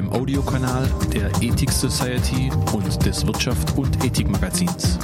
dem 0.00 0.10
Audiokanal 0.14 0.88
der 1.12 1.30
Ethik 1.42 1.70
Society 1.70 2.50
und 2.72 3.04
des 3.04 3.26
Wirtschaft 3.26 3.76
und 3.76 4.02
Ethik 4.02 4.30
Magazins. 4.30 4.98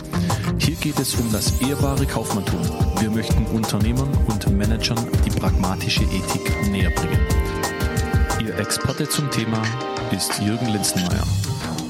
Hier 0.56 0.74
geht 0.76 0.98
es 0.98 1.14
um 1.16 1.30
das 1.30 1.60
ehrbare 1.60 2.06
Kaufmanntum. 2.06 2.60
Wir 2.98 3.10
möchten 3.10 3.44
Unternehmern 3.46 4.08
und 4.26 4.50
Managern 4.56 4.96
die 5.26 5.30
pragmatische 5.38 6.04
Ethik 6.04 6.70
näher 6.70 6.88
bringen. 6.92 7.20
Ihr 8.40 8.58
Experte 8.58 9.06
zum 9.06 9.30
Thema 9.30 9.60
ist 10.12 10.40
Jürgen 10.40 10.68
Linzenmeier. 10.68 11.26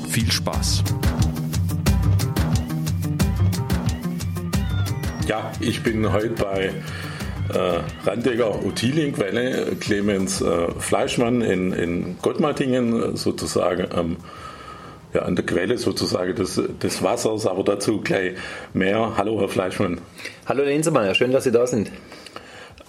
Viel 0.08 0.32
Spaß! 0.32 0.82
Ja, 5.28 5.52
ich 5.60 5.80
bin 5.84 6.10
heute 6.10 6.30
bei 6.30 6.72
äh, 7.52 8.08
Randeger 8.08 8.64
Utilink 8.64 9.16
Quelle, 9.16 9.76
Clemens 9.80 10.40
äh, 10.40 10.68
Fleischmann 10.78 11.42
in, 11.42 11.72
in 11.72 12.16
Gottmartingen 12.22 13.16
sozusagen 13.16 13.86
ähm, 13.96 14.16
ja, 15.14 15.22
an 15.22 15.36
der 15.36 15.46
Quelle 15.46 15.78
sozusagen 15.78 16.34
des, 16.34 16.60
des 16.82 17.02
Wassers, 17.02 17.46
aber 17.46 17.64
dazu 17.64 18.00
gleich 18.00 18.34
mehr. 18.74 19.12
Hallo 19.16 19.40
Herr 19.40 19.48
Fleischmann. 19.48 20.00
Hallo 20.46 20.64
Herr 20.64 20.72
Insemann, 20.72 21.14
schön, 21.14 21.32
dass 21.32 21.44
Sie 21.44 21.52
da 21.52 21.66
sind. 21.66 21.90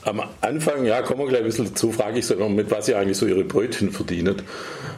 Am 0.03 0.22
Anfang, 0.41 0.86
ja, 0.86 1.02
kommen 1.02 1.19
wir 1.19 1.27
gleich 1.27 1.42
ein 1.42 1.47
bisschen 1.47 1.66
dazu, 1.66 1.92
frage 1.92 2.19
ich 2.19 2.27
Sie 2.27 2.36
noch, 2.36 2.49
mit 2.49 2.71
was 2.71 2.86
Sie 2.86 2.95
eigentlich 2.95 3.17
so 3.17 3.25
Ihre 3.25 3.44
Brötchen 3.44 3.92
verdienen. 3.92 4.42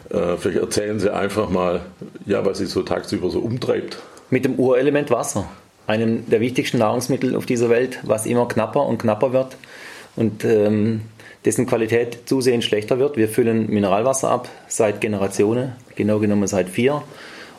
Äh, 0.09 0.37
vielleicht 0.37 0.59
erzählen 0.59 0.99
Sie 0.99 1.13
einfach 1.13 1.49
mal, 1.49 1.81
ja, 2.25 2.45
was 2.45 2.59
Sie 2.59 2.67
so 2.67 2.83
tagsüber 2.83 3.29
so 3.29 3.39
umtreibt. 3.39 3.97
Mit 4.29 4.45
dem 4.45 4.59
Urelement 4.59 5.09
Wasser 5.09 5.49
einem 5.89 6.29
der 6.29 6.39
wichtigsten 6.39 6.77
Nahrungsmittel 6.77 7.35
auf 7.35 7.47
dieser 7.47 7.69
Welt, 7.69 7.99
was 8.03 8.27
immer 8.27 8.47
knapper 8.47 8.85
und 8.85 8.99
knapper 8.99 9.33
wird 9.33 9.57
und 10.15 10.45
ähm, 10.45 11.01
dessen 11.45 11.65
Qualität 11.65 12.19
zusehends 12.25 12.67
schlechter 12.67 12.99
wird. 12.99 13.17
Wir 13.17 13.27
füllen 13.27 13.69
Mineralwasser 13.69 14.29
ab 14.29 14.49
seit 14.67 15.01
Generationen, 15.01 15.73
genau 15.95 16.19
genommen 16.19 16.47
seit 16.47 16.69
vier. 16.69 17.01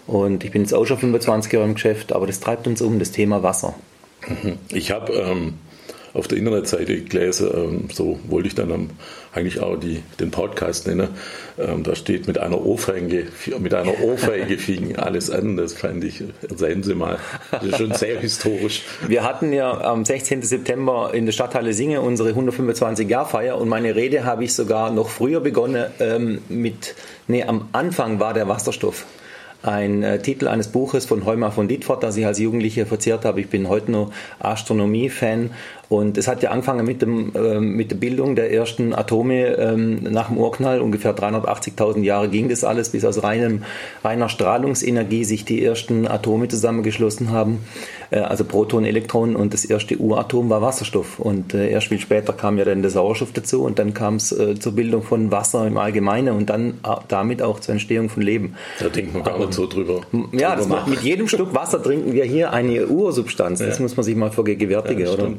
Und 0.06 0.44
ich 0.44 0.52
bin 0.52 0.62
jetzt 0.62 0.72
auch 0.72 0.86
schon 0.86 0.98
25 0.98 1.52
Jahre 1.52 1.66
im 1.66 1.74
Geschäft, 1.74 2.12
aber 2.12 2.26
das 2.26 2.38
treibt 2.38 2.68
uns 2.68 2.80
um, 2.80 3.00
das 3.00 3.10
Thema 3.10 3.42
Wasser. 3.42 3.74
Mhm. 4.28 4.58
Ich 4.72 4.92
habe 4.92 5.12
ähm, 5.12 5.54
auf 6.14 6.28
der 6.28 6.38
Internetseite 6.38 7.02
gelesen, 7.02 7.50
ähm, 7.52 7.88
so 7.92 8.20
wollte 8.28 8.48
ich 8.48 8.54
dann 8.54 8.90
eigentlich 9.32 9.60
auch 9.60 9.76
die, 9.76 10.02
den 10.18 10.30
Podcast 10.30 10.86
nennen. 10.86 11.08
Ähm, 11.58 11.82
da 11.82 11.94
steht 11.94 12.26
mit 12.26 12.38
einer 12.38 12.64
Ohrfeige, 12.64 13.28
mit 13.58 13.74
einer 13.74 14.00
Ohrfeige 14.00 14.58
fing 14.58 14.96
alles 14.96 15.30
an. 15.30 15.56
Das 15.56 15.74
fand 15.74 16.02
ich, 16.04 16.22
erzählen 16.48 16.82
Sie 16.82 16.94
mal, 16.94 17.18
das 17.50 17.64
ist 17.64 17.78
schon 17.78 17.94
sehr 17.94 18.18
historisch. 18.20 18.82
Wir 19.06 19.22
hatten 19.22 19.52
ja 19.52 19.80
am 19.80 20.04
16. 20.04 20.42
September 20.42 21.10
in 21.14 21.26
der 21.26 21.32
Stadthalle 21.32 21.72
Singe 21.72 22.00
unsere 22.00 22.30
125-Jahr-Feier 22.30 23.56
und 23.56 23.68
meine 23.68 23.94
Rede 23.94 24.24
habe 24.24 24.44
ich 24.44 24.54
sogar 24.54 24.90
noch 24.90 25.08
früher 25.08 25.40
begonnen 25.40 25.86
ähm, 26.00 26.42
mit, 26.48 26.94
nee, 27.28 27.44
am 27.44 27.68
Anfang 27.72 28.18
war 28.18 28.34
der 28.34 28.48
Wasserstoff 28.48 29.06
ein 29.62 30.02
äh, 30.02 30.20
Titel 30.20 30.48
eines 30.48 30.68
Buches 30.68 31.06
von 31.06 31.24
Heuma 31.26 31.50
von 31.50 31.68
Dietfort, 31.68 32.02
das 32.02 32.16
ich 32.16 32.26
als 32.26 32.38
Jugendlicher 32.38 32.86
verzehrt 32.86 33.24
habe. 33.24 33.40
Ich 33.40 33.48
bin 33.48 33.68
heute 33.68 33.90
noch 33.90 34.10
Astronomie-Fan 34.38 35.50
und 35.90 36.16
es 36.16 36.28
hat 36.28 36.40
ja 36.40 36.52
angefangen 36.52 36.86
mit, 36.86 37.02
dem, 37.02 37.32
äh, 37.34 37.58
mit 37.58 37.90
der 37.90 37.96
Bildung 37.96 38.36
der 38.36 38.52
ersten 38.52 38.94
Atome 38.94 39.56
ähm, 39.56 40.04
nach 40.04 40.28
dem 40.28 40.38
Urknall. 40.38 40.80
Ungefähr 40.80 41.16
380.000 41.16 42.02
Jahre 42.02 42.28
ging 42.28 42.48
das 42.48 42.62
alles, 42.62 42.90
bis 42.90 43.04
aus 43.04 43.24
reinem, 43.24 43.64
reiner 44.04 44.28
Strahlungsenergie 44.28 45.24
sich 45.24 45.44
die 45.44 45.64
ersten 45.64 46.06
Atome 46.06 46.46
zusammengeschlossen 46.46 47.32
haben. 47.32 47.58
Äh, 48.12 48.20
also 48.20 48.44
Protonen, 48.44 48.86
Elektronen 48.86 49.34
und 49.34 49.52
das 49.52 49.64
erste 49.64 49.98
Uratom 49.98 50.48
war 50.48 50.62
Wasserstoff. 50.62 51.18
Und 51.18 51.54
äh, 51.54 51.68
erst 51.68 51.88
viel 51.88 51.98
später 51.98 52.34
kam 52.34 52.56
ja 52.56 52.64
dann 52.64 52.82
der 52.82 52.92
Sauerstoff 52.92 53.32
dazu 53.32 53.64
und 53.64 53.80
dann 53.80 53.92
kam 53.92 54.14
es 54.14 54.30
äh, 54.30 54.56
zur 54.60 54.76
Bildung 54.76 55.02
von 55.02 55.32
Wasser 55.32 55.66
im 55.66 55.76
Allgemeinen 55.76 56.36
und 56.36 56.50
dann 56.50 56.78
äh, 56.84 56.94
damit 57.08 57.42
auch 57.42 57.58
zur 57.58 57.72
Entstehung 57.72 58.10
von 58.10 58.22
Leben. 58.22 58.54
Da 58.78 58.90
denkt 58.90 59.12
man 59.12 59.24
gar 59.24 59.40
nicht 59.40 59.54
so 59.54 59.66
drüber. 59.66 60.02
Ja, 60.30 60.54
drüber 60.54 60.84
mit 60.86 61.00
jedem 61.00 61.26
Stück 61.26 61.52
Wasser 61.52 61.82
trinken 61.82 62.12
wir 62.12 62.22
hier 62.22 62.52
eine 62.52 62.86
Ursubstanz. 62.86 63.58
Das 63.58 63.78
ja. 63.78 63.82
muss 63.82 63.96
man 63.96 64.04
sich 64.04 64.14
mal 64.14 64.30
vergegenwärtigen, 64.30 65.04
ja, 65.04 65.12
oder? 65.12 65.32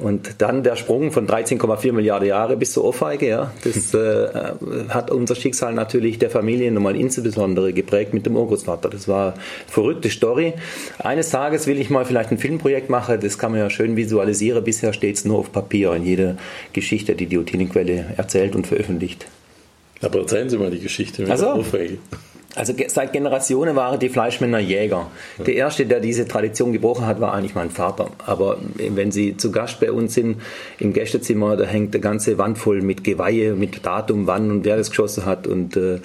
Und 0.00 0.36
dann 0.38 0.62
der 0.62 0.76
Sprung 0.76 1.12
von 1.12 1.26
13,4 1.26 1.92
Milliarden 1.92 2.28
Jahre 2.28 2.56
bis 2.56 2.72
zur 2.72 2.84
Ohrfeige, 2.84 3.28
ja, 3.28 3.52
das 3.64 3.94
äh, 3.94 4.28
hat 4.88 5.10
unser 5.10 5.34
Schicksal 5.34 5.74
natürlich 5.74 6.18
der 6.18 6.30
Familie 6.30 6.72
nochmal 6.72 6.96
insbesondere 6.96 7.72
geprägt 7.72 8.14
mit 8.14 8.26
dem 8.26 8.36
Urgroßvater. 8.36 8.88
Das 8.88 9.08
war 9.08 9.34
eine 9.34 9.42
verrückte 9.66 10.08
Story. 10.08 10.54
Eines 10.98 11.30
Tages 11.30 11.66
will 11.66 11.78
ich 11.78 11.90
mal 11.90 12.04
vielleicht 12.04 12.30
ein 12.30 12.38
Filmprojekt 12.38 12.90
machen, 12.90 13.18
das 13.20 13.38
kann 13.38 13.52
man 13.52 13.60
ja 13.60 13.70
schön 13.70 13.96
visualisieren. 13.96 14.64
Bisher 14.64 14.92
steht 14.92 15.16
es 15.16 15.24
nur 15.24 15.38
auf 15.38 15.52
Papier 15.52 15.92
in 15.92 16.04
jeder 16.04 16.36
Geschichte, 16.72 17.14
die 17.14 17.26
die 17.26 17.38
Utinenquelle 17.38 18.06
erzählt 18.16 18.56
und 18.56 18.66
veröffentlicht. 18.66 19.26
Aber 20.02 20.20
erzählen 20.20 20.48
Sie 20.48 20.56
mal 20.56 20.70
die 20.70 20.80
Geschichte 20.80 21.22
mit 21.22 21.30
also, 21.30 21.44
der 21.44 21.56
Ohrfeige. 21.56 21.98
Also 22.56 22.74
seit 22.88 23.12
Generationen 23.12 23.76
waren 23.76 24.00
die 24.00 24.08
Fleischmänner 24.08 24.58
Jäger. 24.58 25.08
Der 25.38 25.54
erste, 25.54 25.86
der 25.86 26.00
diese 26.00 26.26
Tradition 26.26 26.72
gebrochen 26.72 27.06
hat, 27.06 27.20
war 27.20 27.32
eigentlich 27.32 27.54
mein 27.54 27.70
Vater. 27.70 28.10
Aber 28.26 28.58
wenn 28.76 29.12
Sie 29.12 29.36
zu 29.36 29.52
Gast 29.52 29.78
bei 29.78 29.92
uns 29.92 30.14
sind 30.14 30.42
im 30.78 30.92
Gästezimmer, 30.92 31.56
da 31.56 31.64
hängt 31.64 31.94
eine 31.94 32.00
ganze 32.00 32.38
Wand 32.38 32.58
voll 32.58 32.82
mit 32.82 33.04
Geweihe, 33.04 33.54
mit 33.54 33.86
Datum, 33.86 34.26
wann 34.26 34.50
und 34.50 34.64
wer 34.64 34.76
das 34.76 34.90
geschossen 34.90 35.26
hat. 35.26 35.46
Und 35.46 35.76
äh, 35.76 36.00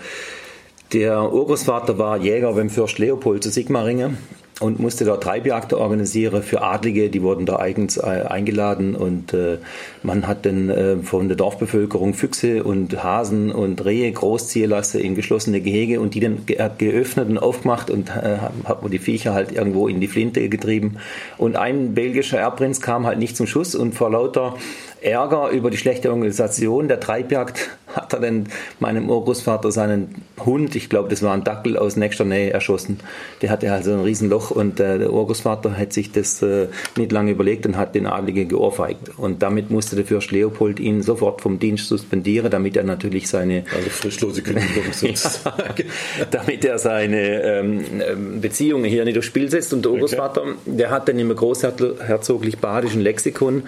der 0.93 1.33
Urgroßvater 1.33 1.97
war 1.97 2.17
Jäger 2.17 2.53
beim 2.53 2.69
Fürst 2.69 2.99
Leopold 2.99 3.43
zu 3.43 3.49
Sigmaringen 3.49 4.17
und 4.61 4.79
musste 4.79 5.03
dort 5.03 5.23
Treibjagden 5.23 5.77
organisieren 5.77 6.41
für 6.41 6.61
Adlige, 6.61 7.09
die 7.09 7.21
wurden 7.21 7.45
da 7.45 7.57
eigens 7.57 7.97
äh, 7.97 8.01
eingeladen 8.01 8.95
und 8.95 9.33
äh, 9.33 9.57
man 10.01 10.27
hat 10.27 10.45
dann 10.45 10.69
äh, 10.69 10.97
von 10.97 11.27
der 11.27 11.35
Dorfbevölkerung 11.35 12.13
Füchse 12.13 12.63
und 12.63 13.03
Hasen 13.03 13.51
und 13.51 13.83
Rehe 13.83 14.09
großziehen 14.09 14.69
lassen 14.69 15.01
in 15.01 15.13
geschlossene 15.13 15.59
Gehege 15.59 15.99
und 15.99 16.15
die 16.15 16.21
dann 16.21 16.45
ge 16.45 16.57
geöffnet 16.77 17.27
und 17.27 17.37
aufgemacht 17.37 17.89
und 17.89 18.09
äh, 18.09 18.37
hat 18.63 18.81
man 18.81 18.91
die 18.91 18.99
Viecher 18.99 19.33
halt 19.33 19.51
irgendwo 19.51 19.89
in 19.89 19.99
die 19.99 20.07
Flinte 20.07 20.47
getrieben. 20.47 20.97
Und 21.37 21.57
ein 21.57 21.93
belgischer 21.93 22.39
Erbprinz 22.39 22.79
kam 22.79 23.05
halt 23.05 23.19
nicht 23.19 23.35
zum 23.35 23.47
Schuss 23.47 23.75
und 23.75 23.93
vor 23.93 24.09
lauter 24.09 24.55
Ärger 25.01 25.49
über 25.49 25.69
die 25.69 25.77
schlechte 25.77 26.09
Organisation 26.09 26.87
der 26.87 26.99
Treibjagd 26.99 27.69
hat 27.95 28.13
er 28.13 28.19
dann 28.19 28.47
meinem 28.79 29.09
Urgroßvater 29.09 29.71
seinen 29.71 30.23
Hund, 30.43 30.75
ich 30.75 30.89
glaube, 30.89 31.09
das 31.09 31.23
war 31.23 31.33
ein 31.33 31.43
Dackel 31.43 31.77
aus 31.77 31.95
nächster 31.95 32.25
Nähe 32.25 32.51
erschossen. 32.51 32.99
Der 33.41 33.49
hatte 33.49 33.71
also 33.71 33.93
ein 33.93 34.01
Riesenloch 34.01 34.51
und 34.51 34.79
äh, 34.79 34.99
der 34.99 35.13
Urgroßvater 35.13 35.77
hat 35.77 35.93
sich 35.93 36.11
das 36.11 36.41
äh, 36.41 36.67
nicht 36.97 37.11
lange 37.11 37.31
überlegt 37.31 37.65
und 37.65 37.77
hat 37.77 37.95
den 37.95 38.05
Adligen 38.05 38.49
geohrfeigt. 38.49 39.17
Und 39.17 39.41
damit 39.41 39.69
musste 39.69 39.95
der 39.95 40.05
Fürst 40.05 40.31
Leopold 40.31 40.79
ihn 40.79 41.01
sofort 41.01 41.41
vom 41.41 41.59
Dienst 41.59 41.87
suspendieren, 41.87 42.51
damit 42.51 42.75
er 42.75 42.83
natürlich 42.83 43.29
seine... 43.29 43.63
Also 43.73 43.89
frischlose 43.89 44.41
Kündigung 44.41 44.83
sozusagen. 44.91 45.85
damit 46.31 46.65
er 46.65 46.77
seine 46.79 47.43
ähm, 47.43 47.85
ähm, 48.05 48.41
Beziehungen 48.41 48.85
hier 48.85 49.05
nicht 49.05 49.17
aufs 49.17 49.27
Spiel 49.27 49.49
setzt. 49.49 49.73
Und 49.73 49.85
der 49.85 49.93
Urgroßvater, 49.93 50.41
okay. 50.41 50.55
der 50.65 50.91
hat 50.91 51.07
dann 51.07 51.17
im 51.17 51.33
großherzoglich-badischen 51.33 53.01
Lexikon, 53.01 53.63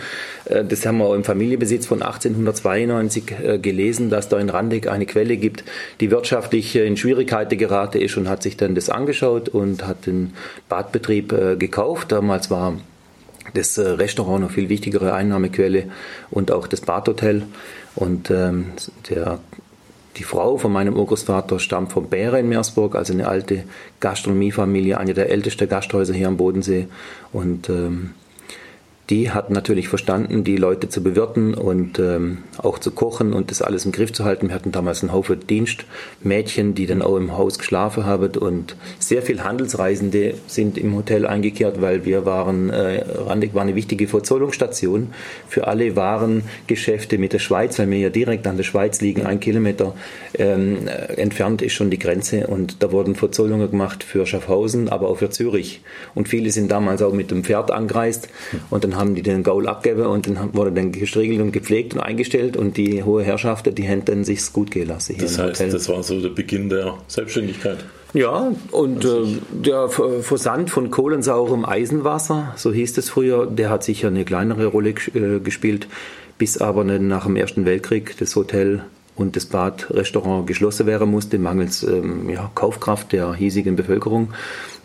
äh, 0.46 0.66
das 0.66 0.86
haben 0.86 0.98
wir 0.98 1.16
im 1.16 1.24
Familienbesitz 1.28 1.86
von 1.86 2.02
1892 2.02 3.24
äh, 3.44 3.60
gelesen, 3.60 4.10
dass 4.10 4.30
da 4.30 4.40
in 4.40 4.50
Randig 4.50 4.88
eine 4.88 5.06
Quelle 5.06 5.38
gibt, 5.38 5.64
die 6.00 6.10
wirtschaftlich 6.10 6.76
in 6.76 6.98
Schwierigkeiten 6.98 7.58
geraten 7.58 8.02
ist 8.02 8.18
und 8.18 8.30
hat 8.30 8.42
sich 8.42 8.58
dann 8.58 8.76
das 8.76 8.90
angeschaut 8.90 9.50
und 9.50 9.86
hat 9.86 10.06
den 10.06 10.34
Badbetrieb 10.70 11.34
äh, 11.34 11.56
gekauft. 11.58 12.12
Damals 12.12 12.50
war 12.50 12.78
das 13.54 13.78
äh, 13.78 13.82
Restaurant 13.90 14.44
eine 14.44 14.50
viel 14.50 14.70
wichtigere 14.70 15.14
Einnahmequelle 15.14 15.84
und 16.32 16.52
auch 16.52 16.68
das 16.68 16.82
Badhotel. 16.82 17.44
Und 17.96 18.32
ähm, 18.32 18.68
der, 19.10 19.40
die 20.16 20.24
Frau 20.24 20.58
von 20.58 20.72
meinem 20.72 20.96
Urgroßvater 20.96 21.60
stammt 21.60 21.92
vom 21.92 22.08
Bäre 22.08 22.40
in 22.40 22.48
Meersburg, 22.48 22.96
also 22.96 23.12
eine 23.12 23.28
alte 23.28 23.64
Gastronomiefamilie, 24.00 24.98
eine 24.98 25.14
der 25.14 25.30
ältesten 25.30 25.68
Gasthäuser 25.68 26.14
hier 26.14 26.28
am 26.30 26.38
Bodensee. 26.38 26.88
Und 27.34 27.70
ähm, 27.70 28.12
die 29.10 29.32
hat 29.32 29.50
natürlich 29.50 29.88
verstanden, 29.88 30.44
die 30.44 30.58
Leute 30.58 30.90
zu 30.90 31.02
bewirten 31.02 31.54
und 31.54 31.98
ähm, 31.98 32.40
auch 32.58 32.78
zu 32.78 32.92
kochen 32.92 33.32
und 33.32 33.52
das 33.52 33.62
alles 33.62 33.86
im 33.86 33.94
Griff 33.94 34.12
zu 34.12 34.26
halten. 34.26 34.50
Wir 34.50 34.56
hatten 34.56 34.74
damals 34.74 35.02
einen 35.02 35.14
Haufen 35.14 35.48
Dienstmädchen, 35.48 36.76
die 36.76 36.88
dann 36.88 37.02
auch 37.02 37.16
im 37.16 37.38
Haus 37.38 37.58
geschlafen 37.58 38.06
haben 38.06 38.36
und 38.38 38.76
sehr 39.00 39.22
viel 39.22 39.44
Handelsreisende 39.44 40.34
sind 40.48 40.78
im 40.78 40.94
Hotel 40.94 41.26
eingekehrt, 41.26 41.82
weil 41.82 42.04
wir 42.04 42.26
waren, 42.26 42.70
äh, 42.70 43.06
Randig 43.08 43.54
war 43.54 43.62
eine 43.62 43.76
wichtige 43.76 44.10
Verzollungsstation 44.10 45.14
für 45.48 45.68
alle 45.68 45.96
Warengeschäfte 45.96 47.18
mit 47.18 47.32
der 47.32 47.40
Schweiz, 47.40 47.80
weil 47.80 47.90
wir 47.90 48.00
ja 48.00 48.10
direkt 48.10 48.46
an 48.46 48.58
der 48.58 48.66
Schweiz 48.66 49.00
liegen, 49.00 49.26
ein 49.26 49.40
Kilometer 49.40 49.94
ähm, 50.34 50.88
entfernt 51.16 51.62
ist 51.62 51.74
schon 51.74 51.90
die 51.90 52.00
Grenze 52.00 52.48
und 52.48 52.84
da 52.84 52.92
wurden 52.92 53.16
Verzollungen 53.16 53.72
gemacht 53.72 54.04
für 54.04 54.26
Schaffhausen, 54.26 54.90
aber 54.90 55.08
auch 55.08 55.20
für 55.20 55.30
Zürich 55.30 55.82
und 56.14 56.28
viele 56.28 56.52
sind 56.52 56.70
damals 56.70 57.02
auch 57.02 57.14
mit 57.14 57.32
dem 57.32 57.46
Pferd 57.46 57.72
angereist 57.72 58.28
und 58.70 58.84
dann 58.84 58.97
haben 58.98 59.16
die 59.16 59.22
den 59.22 59.44
Gaul 59.44 59.68
abgegeben 59.68 60.08
und 60.08 60.28
dann 60.28 60.54
wurde 60.54 60.72
dann 60.72 60.92
gestriegelt 60.92 61.40
und 61.42 61.52
gepflegt 61.52 61.94
und 61.94 62.02
eingestellt 62.02 62.58
und 62.58 62.78
die 62.78 63.04
hohe 63.04 63.24
Herrschaft, 63.24 63.78
die 63.78 63.88
haben 63.88 64.06
dann 64.06 64.24
sich's 64.24 64.52
gut 64.52 64.72
gelassen. 64.72 65.16
Hier 65.16 65.24
das 65.24 65.38
heißt, 65.38 65.74
das 65.74 65.90
war 65.90 66.04
so 66.04 66.20
der 66.20 66.30
Beginn 66.30 66.70
der 66.70 66.96
Selbstständigkeit. 67.08 67.78
Ja, 68.14 68.52
und 68.72 69.06
äh, 69.06 69.10
der 69.52 69.90
Versand 69.90 70.70
von 70.70 70.90
kohlensaurem 70.92 71.66
Eisenwasser, 71.66 72.54
so 72.56 72.72
hieß 72.72 72.98
es 72.98 73.10
früher, 73.10 73.46
der 73.46 73.70
hat 73.70 73.84
sicher 73.84 74.08
eine 74.08 74.26
kleinere 74.26 74.68
Rolle 74.68 74.96
äh, 75.14 75.40
gespielt, 75.40 75.88
bis 76.38 76.58
aber 76.58 76.84
nach 76.84 77.26
dem 77.26 77.36
Ersten 77.36 77.66
Weltkrieg 77.66 78.16
das 78.18 78.36
Hotel 78.36 78.84
und 79.18 79.36
das 79.36 79.46
Badrestaurant 79.46 80.48
geschlossen 80.48 80.86
werden 80.86 81.10
musste, 81.10 81.40
mangels 81.40 81.84
ähm, 81.84 82.30
ja, 82.30 82.52
Kaufkraft 82.56 83.12
der 83.12 83.34
hiesigen 83.34 83.76
Bevölkerung. 83.76 84.34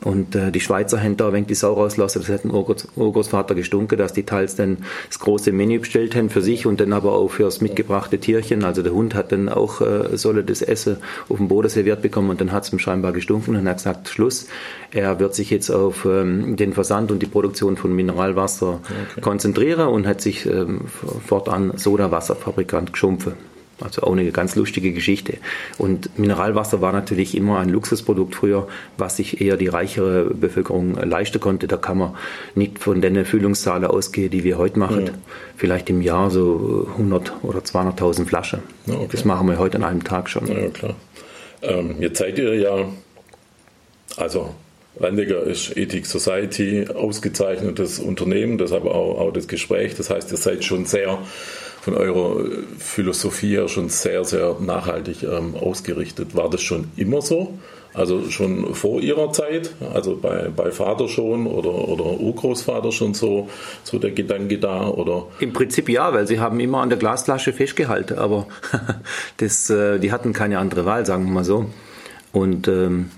Und 0.04 0.34
äh, 0.34 0.50
die 0.50 0.60
Schweizer 0.60 1.00
haben 1.00 1.16
da 1.16 1.28
ein 1.28 1.34
wenig 1.34 1.46
die 1.48 1.54
Sau 1.54 1.74
rauslassen. 1.74 2.20
Das 2.20 2.28
hat 2.28 2.44
ein 2.44 2.50
Urgroßvater 2.50 3.54
gestunken, 3.54 3.96
dass 3.98 4.12
die 4.12 4.24
teils 4.24 4.56
dann 4.56 4.78
das 5.06 5.18
große 5.20 5.52
Menü 5.52 5.78
bestellt 5.78 6.16
haben 6.16 6.28
für 6.28 6.42
sich 6.42 6.66
und 6.66 6.80
dann 6.80 6.92
aber 6.92 7.12
auch 7.12 7.28
fürs 7.28 7.60
mitgebrachte 7.60 8.18
Tierchen. 8.18 8.64
Also 8.64 8.82
der 8.82 8.94
Hund 8.94 9.14
hat 9.14 9.30
dann 9.30 9.48
auch 9.48 9.80
äh, 9.80 10.16
solle 10.16 10.42
das 10.42 10.62
Essen 10.62 10.96
auf 11.28 11.36
dem 11.36 11.48
Boden 11.48 11.68
serviert 11.68 12.02
bekommen 12.02 12.30
und 12.30 12.40
dann 12.40 12.52
hat 12.52 12.64
es 12.64 12.72
ihm 12.72 12.78
scheinbar 12.78 13.12
gestunken 13.12 13.54
und 13.54 13.68
hat 13.68 13.76
gesagt, 13.76 14.08
Schluss. 14.08 14.46
Er 14.90 15.20
wird 15.20 15.34
sich 15.34 15.50
jetzt 15.50 15.70
auf 15.70 16.04
ähm, 16.04 16.56
den 16.56 16.72
Versand 16.72 17.12
und 17.12 17.22
die 17.22 17.26
Produktion 17.26 17.76
von 17.76 17.94
Mineralwasser 17.94 18.80
okay. 18.82 19.20
konzentrieren 19.20 19.88
und 19.88 20.06
hat 20.06 20.20
sich 20.20 20.46
ähm, 20.46 20.82
fortan 21.26 21.72
Sodawasserfabrikant 21.76 22.92
geschumpfen. 22.92 23.51
Also 23.82 24.02
auch 24.02 24.12
eine 24.12 24.30
ganz 24.32 24.56
lustige 24.56 24.92
Geschichte. 24.92 25.38
Und 25.78 26.18
Mineralwasser 26.18 26.80
war 26.80 26.92
natürlich 26.92 27.36
immer 27.36 27.58
ein 27.58 27.68
Luxusprodukt 27.68 28.34
früher, 28.34 28.68
was 28.96 29.16
sich 29.16 29.40
eher 29.40 29.56
die 29.56 29.68
reichere 29.68 30.24
Bevölkerung 30.24 30.94
leisten 30.94 31.40
konnte. 31.40 31.66
Da 31.66 31.76
kann 31.76 31.98
man 31.98 32.14
nicht 32.54 32.78
von 32.78 33.00
den 33.00 33.24
Füllungszahlen 33.24 33.84
ausgehen, 33.84 34.30
die 34.30 34.44
wir 34.44 34.58
heute 34.58 34.78
machen. 34.78 35.06
Ja. 35.06 35.12
Vielleicht 35.56 35.90
im 35.90 36.02
Jahr 36.02 36.30
so 36.30 36.88
100 36.92 37.32
oder 37.42 37.60
200.000 37.60 38.26
Flaschen. 38.26 38.60
Ja, 38.86 38.94
okay. 38.94 39.08
Das 39.12 39.24
machen 39.24 39.48
wir 39.48 39.58
heute 39.58 39.78
an 39.78 39.84
einem 39.84 40.04
Tag 40.04 40.28
schon. 40.28 40.46
Ja, 40.46 40.68
klar. 40.68 40.94
Ähm, 41.62 41.96
jetzt 42.00 42.18
seid 42.18 42.38
ihr 42.38 42.54
ja, 42.54 42.86
also 44.16 44.54
Landecker 44.98 45.42
ist 45.44 45.76
Ethic 45.76 46.06
Society, 46.06 46.86
ausgezeichnetes 46.86 47.98
Unternehmen, 47.98 48.58
deshalb 48.58 48.84
auch, 48.84 49.18
auch 49.18 49.32
das 49.32 49.48
Gespräch. 49.48 49.94
Das 49.96 50.10
heißt, 50.10 50.30
ihr 50.32 50.36
seid 50.36 50.64
schon 50.64 50.84
sehr 50.84 51.18
von 51.82 51.94
eurer 51.94 52.44
Philosophie 52.78 53.56
her 53.56 53.66
schon 53.66 53.88
sehr, 53.88 54.24
sehr 54.24 54.56
nachhaltig 54.60 55.24
ähm, 55.24 55.56
ausgerichtet. 55.56 56.36
War 56.36 56.48
das 56.48 56.62
schon 56.62 56.92
immer 56.96 57.22
so? 57.22 57.58
Also 57.92 58.30
schon 58.30 58.72
vor 58.76 59.00
ihrer 59.00 59.32
Zeit, 59.32 59.74
also 59.92 60.16
bei, 60.16 60.48
bei 60.56 60.70
Vater 60.70 61.08
schon 61.08 61.48
oder, 61.48 61.74
oder 61.88 62.04
Urgroßvater 62.04 62.92
schon 62.92 63.14
so, 63.14 63.48
so 63.82 63.98
der 63.98 64.12
Gedanke 64.12 64.58
da? 64.58 64.86
Oder? 64.86 65.26
Im 65.40 65.52
Prinzip 65.52 65.88
ja, 65.88 66.14
weil 66.14 66.28
sie 66.28 66.38
haben 66.38 66.60
immer 66.60 66.82
an 66.82 66.88
der 66.88 66.98
Glasflasche 66.98 67.52
festgehalten, 67.52 68.16
aber 68.16 68.46
das, 69.38 69.68
äh, 69.68 69.98
die 69.98 70.12
hatten 70.12 70.32
keine 70.32 70.60
andere 70.60 70.84
Wahl, 70.84 71.04
sagen 71.04 71.24
wir 71.24 71.32
mal 71.32 71.44
so. 71.44 71.66
Und 72.30 72.68
ähm, 72.68 73.10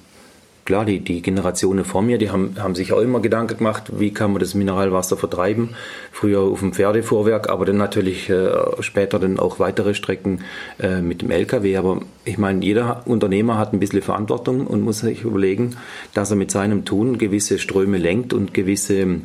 klar, 0.64 0.84
die, 0.84 1.00
die 1.00 1.22
Generationen 1.22 1.84
vor 1.84 2.02
mir, 2.02 2.18
die 2.18 2.30
haben, 2.30 2.56
haben 2.58 2.74
sich 2.74 2.92
auch 2.92 3.00
immer 3.00 3.20
Gedanken 3.20 3.58
gemacht, 3.58 3.92
wie 3.98 4.12
kann 4.12 4.32
man 4.32 4.40
das 4.40 4.54
Mineralwasser 4.54 5.16
vertreiben. 5.16 5.70
Früher 6.12 6.40
auf 6.40 6.60
dem 6.60 6.72
Pferdefuhrwerk, 6.72 7.48
aber 7.48 7.64
dann 7.64 7.76
natürlich 7.76 8.30
äh, 8.30 8.50
später 8.80 9.18
dann 9.18 9.38
auch 9.38 9.58
weitere 9.58 9.94
Strecken 9.94 10.40
äh, 10.78 11.00
mit 11.00 11.22
dem 11.22 11.30
LKW. 11.30 11.76
Aber 11.76 12.00
ich 12.24 12.38
meine, 12.38 12.64
jeder 12.64 13.02
Unternehmer 13.06 13.58
hat 13.58 13.72
ein 13.72 13.80
bisschen 13.80 14.02
Verantwortung 14.02 14.66
und 14.66 14.82
muss 14.82 15.00
sich 15.00 15.22
überlegen, 15.22 15.76
dass 16.14 16.30
er 16.30 16.36
mit 16.36 16.50
seinem 16.50 16.84
Tun 16.84 17.18
gewisse 17.18 17.58
Ströme 17.58 17.98
lenkt 17.98 18.32
und 18.32 18.54
gewisse 18.54 19.20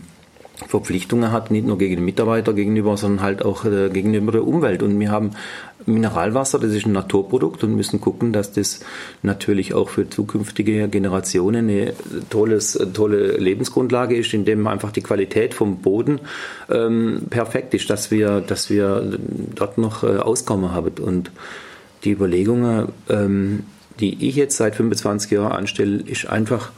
Verpflichtungen 0.67 1.31
hat, 1.31 1.51
nicht 1.51 1.65
nur 1.65 1.77
gegen 1.77 1.95
den 1.95 2.05
Mitarbeiter 2.05 2.53
gegenüber, 2.53 2.97
sondern 2.97 3.23
halt 3.23 3.43
auch 3.43 3.65
äh, 3.65 3.89
gegenüber 3.89 4.31
der 4.31 4.45
Umwelt. 4.45 4.83
Und 4.83 4.99
wir 4.99 5.11
haben 5.11 5.31
Mineralwasser, 5.85 6.59
das 6.59 6.73
ist 6.73 6.85
ein 6.85 6.91
Naturprodukt 6.91 7.63
und 7.63 7.75
müssen 7.75 8.01
gucken, 8.01 8.33
dass 8.33 8.51
das 8.51 8.81
natürlich 9.23 9.73
auch 9.73 9.89
für 9.89 10.09
zukünftige 10.09 10.87
Generationen 10.89 11.69
eine 11.69 11.93
tolles, 12.29 12.79
tolle 12.93 13.37
Lebensgrundlage 13.37 14.15
ist, 14.15 14.33
indem 14.33 14.67
einfach 14.67 14.91
die 14.91 15.01
Qualität 15.01 15.53
vom 15.53 15.77
Boden 15.77 16.19
ähm, 16.69 17.23
perfekt 17.29 17.73
ist, 17.73 17.89
dass 17.89 18.11
wir, 18.11 18.41
dass 18.41 18.69
wir 18.69 19.17
dort 19.55 19.77
noch 19.77 20.03
äh, 20.03 20.17
Auskommen 20.17 20.71
haben. 20.73 21.03
Und 21.03 21.31
die 22.03 22.11
Überlegungen, 22.11 22.89
ähm, 23.09 23.63
die 23.99 24.27
ich 24.27 24.35
jetzt 24.35 24.57
seit 24.57 24.75
25 24.75 25.31
Jahren 25.31 25.51
anstelle, 25.51 26.01
ist 26.01 26.27
einfach, 26.29 26.71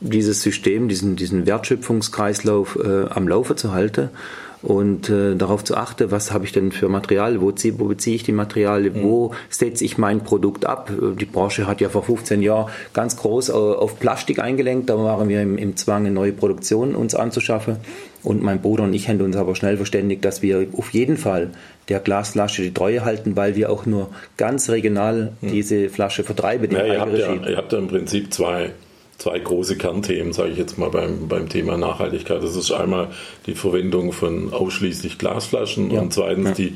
dieses 0.00 0.42
System, 0.42 0.88
diesen, 0.88 1.16
diesen 1.16 1.46
Wertschöpfungskreislauf 1.46 2.78
äh, 2.82 3.06
am 3.10 3.28
Laufe 3.28 3.56
zu 3.56 3.72
halten 3.72 4.10
und 4.62 5.08
äh, 5.08 5.36
darauf 5.36 5.64
zu 5.64 5.76
achten, 5.76 6.10
was 6.10 6.32
habe 6.32 6.44
ich 6.44 6.52
denn 6.52 6.70
für 6.70 6.88
Material, 6.88 7.40
wo, 7.40 7.50
zieh, 7.50 7.78
wo 7.78 7.86
beziehe 7.86 8.16
ich 8.16 8.24
die 8.24 8.32
Materialien, 8.32 8.98
mhm. 8.98 9.02
wo 9.02 9.34
setze 9.48 9.84
ich 9.84 9.96
mein 9.96 10.22
Produkt 10.22 10.66
ab. 10.66 10.90
Die 11.18 11.24
Branche 11.24 11.66
hat 11.66 11.80
ja 11.80 11.88
vor 11.88 12.02
15 12.02 12.42
Jahren 12.42 12.70
ganz 12.92 13.16
groß 13.16 13.50
auf 13.50 13.98
Plastik 13.98 14.38
eingelenkt, 14.38 14.90
da 14.90 14.98
waren 14.98 15.28
wir 15.28 15.40
im, 15.42 15.56
im 15.56 15.76
Zwang, 15.76 16.04
eine 16.04 16.10
neue 16.10 16.32
Produktion 16.32 16.94
uns 16.94 17.14
anzuschaffen. 17.14 17.76
Und 18.22 18.42
mein 18.42 18.60
Bruder 18.60 18.84
und 18.84 18.92
ich 18.92 19.08
haben 19.08 19.20
uns 19.22 19.36
aber 19.36 19.56
schnell 19.56 19.78
verständigt, 19.78 20.26
dass 20.26 20.42
wir 20.42 20.66
auf 20.76 20.90
jeden 20.90 21.16
Fall 21.16 21.52
der 21.88 22.00
Glasflasche 22.00 22.60
die 22.60 22.74
Treue 22.74 23.02
halten, 23.02 23.34
weil 23.36 23.56
wir 23.56 23.70
auch 23.70 23.86
nur 23.86 24.10
ganz 24.36 24.68
regional 24.68 25.32
mhm. 25.40 25.52
diese 25.52 25.88
Flasche 25.88 26.22
vertreiben. 26.22 26.70
Ja, 26.70 26.84
ihr, 26.84 27.00
habt 27.00 27.16
ja, 27.16 27.32
ihr 27.32 27.56
habt 27.56 27.72
ja 27.72 27.78
im 27.78 27.88
Prinzip 27.88 28.34
zwei 28.34 28.72
zwei 29.20 29.38
große 29.38 29.76
Kernthemen, 29.76 30.32
sage 30.32 30.50
ich 30.50 30.58
jetzt 30.58 30.78
mal 30.78 30.90
beim, 30.90 31.28
beim 31.28 31.48
Thema 31.48 31.76
Nachhaltigkeit. 31.76 32.42
Das 32.42 32.56
ist 32.56 32.72
einmal 32.72 33.08
die 33.46 33.54
Verwendung 33.54 34.12
von 34.12 34.52
ausschließlich 34.52 35.18
Glasflaschen 35.18 35.90
ja. 35.90 36.00
und 36.00 36.12
zweitens 36.12 36.48
ja. 36.48 36.54
die, 36.54 36.74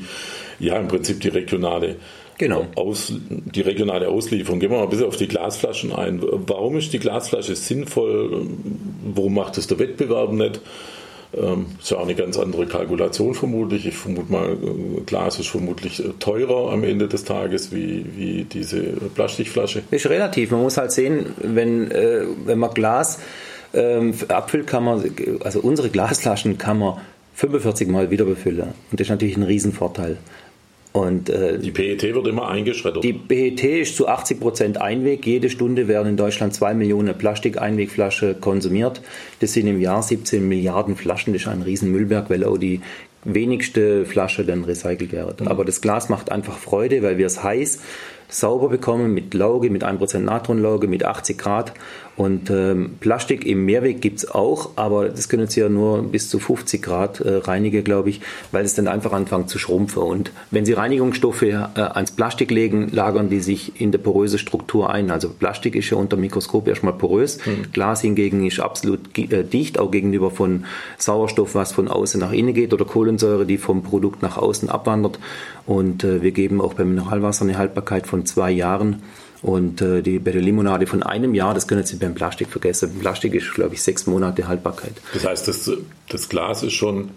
ja, 0.59 0.77
im 0.77 0.87
Prinzip 0.87 1.19
die 1.21 1.29
regionale 1.29 1.95
Genau. 2.37 2.67
Aus, 2.75 3.13
die 3.29 3.61
regionale 3.61 4.09
Auslieferung. 4.09 4.59
Gehen 4.59 4.69
wir 4.69 4.77
mal 4.77 4.83
ein 4.83 4.89
bisschen 4.89 5.05
auf 5.05 5.15
die 5.15 5.27
Glasflaschen 5.27 5.93
ein. 5.93 6.21
Warum 6.21 6.75
ist 6.75 6.91
die 6.91 6.99
Glasflasche 6.99 7.55
sinnvoll? 7.55 8.45
Warum 9.13 9.35
macht 9.35 9.57
es 9.57 9.67
der 9.67 9.79
Wettbewerb 9.79 10.33
nicht? 10.33 10.59
Ähm, 11.37 11.65
ist 11.81 11.91
ja 11.91 11.97
auch 11.97 12.03
eine 12.03 12.15
ganz 12.15 12.37
andere 12.37 12.65
Kalkulation 12.65 13.33
vermutlich. 13.33 13.85
Ich 13.85 13.95
vermute 13.95 14.31
mal, 14.31 14.49
äh, 14.53 15.01
Glas 15.05 15.39
ist 15.39 15.49
vermutlich 15.49 16.03
äh, 16.03 16.09
teurer 16.19 16.71
am 16.71 16.83
Ende 16.83 17.07
des 17.07 17.25
Tages 17.25 17.73
wie, 17.73 18.05
wie 18.15 18.43
diese 18.43 18.81
Plastikflasche. 19.13 19.83
Ist 19.91 20.09
relativ. 20.09 20.51
Man 20.51 20.61
muss 20.61 20.77
halt 20.77 20.91
sehen, 20.91 21.27
wenn, 21.41 21.91
äh, 21.91 22.21
wenn 22.45 22.59
man 22.59 22.71
Glas 22.73 23.19
ähm, 23.73 24.13
abfüllt, 24.29 24.67
kann 24.67 24.83
man, 24.83 25.03
also 25.43 25.59
unsere 25.59 25.89
Glasflaschen 25.89 26.57
kann 26.57 26.79
man 26.79 26.99
45 27.33 27.89
Mal 27.89 28.11
wieder 28.11 28.25
befüllen. 28.25 28.73
Und 28.91 28.99
das 28.99 29.07
ist 29.07 29.09
natürlich 29.09 29.35
ein 29.35 29.43
Riesenvorteil. 29.43 30.17
Und, 30.95 31.29
äh, 31.29 31.59
die 31.59 31.71
PET 31.71 32.03
wird 32.03 32.25
immer 32.25 32.47
eingeschreddert. 32.47 33.03
Die 33.03 33.11
PET 33.11 33.81
ist 33.81 33.97
zu 33.97 34.07
80 34.07 34.39
Prozent 34.39 34.81
Einweg. 34.81 35.25
Jede 35.25 35.49
Stunde 35.49 35.89
werden 35.89 36.07
in 36.07 36.15
Deutschland 36.15 36.53
zwei 36.53 36.73
Millionen 36.73 37.17
Plastik-Einwegflaschen 37.17 38.39
konsumiert. 38.39 39.01
Das 39.41 39.51
sind 39.51 39.67
im 39.67 39.81
Jahr 39.81 40.01
17 40.01 40.47
Milliarden 40.47 40.95
Flaschen. 40.95 41.33
Das 41.33 41.41
ist 41.41 41.47
ein 41.49 41.63
Riesenmüllberg, 41.63 42.29
weil 42.29 42.45
auch 42.45 42.57
die 42.57 42.79
wenigste 43.25 44.05
Flasche 44.05 44.45
dann 44.45 44.63
recycelt 44.63 45.11
wird. 45.11 45.41
Mhm. 45.41 45.49
Aber 45.49 45.65
das 45.65 45.81
Glas 45.81 46.07
macht 46.07 46.31
einfach 46.31 46.57
Freude, 46.57 47.03
weil 47.03 47.17
wir 47.17 47.25
es 47.25 47.43
heiß 47.43 47.81
sauber 48.29 48.69
bekommen 48.69 49.13
mit 49.13 49.33
Lauge, 49.33 49.69
mit 49.69 49.83
1% 49.83 50.19
Natronlauge, 50.19 50.87
mit 50.87 51.03
80 51.03 51.37
Grad. 51.37 51.73
Und 52.17 52.49
ähm, 52.49 52.95
Plastik 53.01 53.45
im 53.45 53.65
Mehrweg 53.65 54.01
gibt 54.01 54.19
es 54.19 54.31
auch, 54.31 54.71
aber 54.77 55.09
das 55.09 55.27
können 55.27 55.47
Sie 55.47 55.59
ja 55.59 55.67
nur 55.67 56.01
bis 56.03 56.29
zu 56.29 56.39
50 56.39 56.81
Grad 56.81 57.19
äh, 57.19 57.37
reinigen, 57.37 57.83
glaube 57.83 58.09
ich, 58.09 58.21
weil 58.51 58.63
es 58.63 58.73
dann 58.73 58.87
einfach 58.87 59.11
anfängt 59.11 59.49
zu 59.49 59.59
schrumpfen. 59.59 60.01
Und 60.01 60.31
wenn 60.49 60.65
Sie 60.65 60.73
Reinigungsstoffe 60.73 61.41
äh, 61.41 61.55
ans 61.75 62.11
Plastik 62.11 62.51
legen, 62.51 62.89
lagern 62.91 63.29
die 63.29 63.41
sich 63.41 63.81
in 63.81 63.91
der 63.91 63.99
poröse 63.99 64.37
Struktur 64.37 64.89
ein. 64.89 65.11
Also 65.11 65.29
Plastik 65.29 65.75
ist 65.75 65.89
ja 65.89 65.97
unter 65.97 66.15
Mikroskop 66.15 66.67
erstmal 66.67 66.93
porös. 66.93 67.45
Mhm. 67.45 67.71
Glas 67.73 68.01
hingegen 68.01 68.45
ist 68.45 68.61
absolut 68.61 69.17
äh, 69.17 69.43
dicht, 69.43 69.77
auch 69.77 69.91
gegenüber 69.91 70.31
von 70.31 70.65
Sauerstoff, 70.97 71.53
was 71.53 71.73
von 71.73 71.89
außen 71.89 72.19
nach 72.19 72.31
innen 72.31 72.53
geht, 72.53 72.73
oder 72.73 72.85
Kohlensäure, 72.85 73.45
die 73.45 73.57
vom 73.57 73.83
Produkt 73.83 74.21
nach 74.21 74.37
außen 74.37 74.69
abwandert. 74.69 75.19
Und 75.65 76.05
äh, 76.05 76.21
wir 76.21 76.31
geben 76.31 76.61
auch 76.61 76.75
beim 76.75 76.89
Mineralwasser 76.89 77.43
eine 77.43 77.57
Haltbarkeit 77.57 78.07
von 78.07 78.25
zwei 78.25 78.51
Jahren. 78.51 79.01
Und 79.45 79.79
äh, 79.79 80.01
die, 80.01 80.17
bei 80.17 80.31
der 80.31 80.41
Limonade 80.41 80.87
von 80.87 81.03
einem 81.03 81.35
Jahr, 81.35 81.53
das 81.53 81.67
können 81.67 81.83
Sie 81.83 81.97
beim 81.97 82.15
Plastik 82.15 82.49
vergessen. 82.49 82.97
Plastik 82.99 83.35
ist, 83.35 83.53
glaube 83.53 83.75
ich, 83.75 83.83
sechs 83.83 84.07
Monate 84.07 84.47
Haltbarkeit. 84.47 84.93
Das 85.13 85.23
heißt, 85.23 85.47
das, 85.47 85.71
das 86.09 86.29
Glas 86.29 86.63
ist 86.63 86.73
schon 86.73 87.11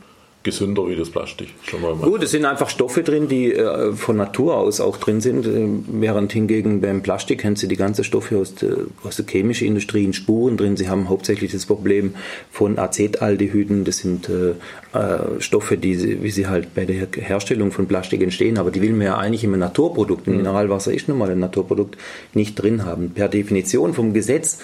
gesünder 0.45 0.89
wie 0.89 0.95
das 0.95 1.11
Plastik. 1.11 1.49
Schon 1.63 1.83
mal 1.83 1.95
Gut, 1.97 2.23
es 2.23 2.31
sind 2.31 2.45
einfach 2.45 2.69
Stoffe 2.69 3.03
drin, 3.03 3.29
die 3.29 3.53
äh, 3.53 3.93
von 3.93 4.17
Natur 4.17 4.57
aus 4.57 4.81
auch 4.81 4.97
drin 4.97 5.21
sind, 5.21 5.47
äh, 5.47 5.67
während 6.01 6.33
hingegen 6.33 6.81
beim 6.81 7.03
Plastik 7.03 7.45
haben 7.45 7.57
Sie 7.57 7.67
die 7.67 7.77
ganzen 7.77 8.05
Stoffe 8.05 8.39
aus 8.39 8.55
der, 8.55 8.77
aus 9.03 9.17
der 9.17 9.27
chemischen 9.27 9.67
Industrie 9.67 10.05
in 10.05 10.13
Spuren 10.13 10.57
drin. 10.57 10.77
Sie 10.77 10.89
haben 10.89 11.09
hauptsächlich 11.09 11.53
das 11.53 11.67
Problem 11.67 12.15
von 12.51 12.79
Acetaldehyden, 12.79 13.85
das 13.85 13.99
sind 13.99 14.29
äh, 14.29 14.51
äh, 14.97 15.41
Stoffe, 15.41 15.77
die, 15.77 16.23
wie 16.23 16.31
sie 16.31 16.47
halt 16.47 16.75
bei 16.75 16.85
der 16.85 17.09
Herstellung 17.17 17.73
von 17.73 17.87
Plastik 17.87 18.23
entstehen, 18.23 18.59
aber 18.59 18.71
die 18.71 18.81
will 18.81 18.93
man 18.93 19.07
ja 19.07 19.19
eigentlich 19.19 19.45
im 19.45 19.59
Naturprodukt, 19.59 20.27
mhm. 20.27 20.37
Mineralwasser 20.37 20.93
ist 20.93 21.09
nun 21.09 21.19
mal 21.19 21.31
ein 21.31 21.41
Naturprodukt, 21.41 21.99
nicht 22.33 22.55
drin 22.55 22.85
haben. 22.85 23.11
Per 23.11 23.29
Definition 23.29 23.93
vom 23.93 24.15
Gesetz 24.15 24.59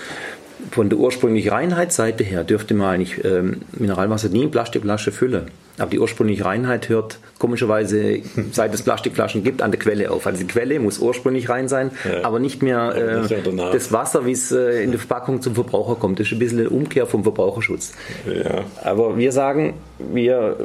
von 0.70 0.88
der 0.88 0.98
ursprünglichen 0.98 1.50
Reinheitsseite 1.50 2.24
her 2.24 2.44
dürfte 2.44 2.74
man 2.74 2.94
eigentlich 2.94 3.24
ähm, 3.24 3.62
Mineralwasser 3.72 4.28
nie 4.28 4.44
in 4.44 4.50
Plastikflasche 4.50 5.12
füllen. 5.12 5.50
Aber 5.76 5.90
die 5.90 5.98
ursprüngliche 5.98 6.44
Reinheit 6.44 6.88
hört 6.88 7.18
komischerweise, 7.38 8.20
seit 8.52 8.72
es 8.74 8.82
Plastikflaschen 8.82 9.42
gibt, 9.42 9.60
an 9.60 9.72
der 9.72 9.80
Quelle 9.80 10.10
auf. 10.10 10.26
Also 10.26 10.38
die 10.40 10.46
Quelle 10.46 10.78
muss 10.78 11.00
ursprünglich 11.00 11.48
rein 11.48 11.68
sein, 11.68 11.90
ja. 12.04 12.24
aber 12.24 12.38
nicht 12.38 12.62
mehr 12.62 12.94
äh, 12.94 13.72
das 13.72 13.90
Wasser, 13.90 14.24
wie 14.24 14.32
es 14.32 14.52
äh, 14.52 14.84
in 14.84 14.92
der 14.92 15.00
Verpackung 15.00 15.42
zum 15.42 15.54
Verbraucher 15.54 15.96
kommt. 15.96 16.20
Das 16.20 16.28
ist 16.28 16.32
ein 16.32 16.38
bisschen 16.38 16.60
eine 16.60 16.70
Umkehr 16.70 17.06
vom 17.06 17.24
Verbraucherschutz. 17.24 17.92
Ja. 18.24 18.64
Aber 18.82 19.18
wir 19.18 19.32
sagen, 19.32 19.74
wir 19.98 20.58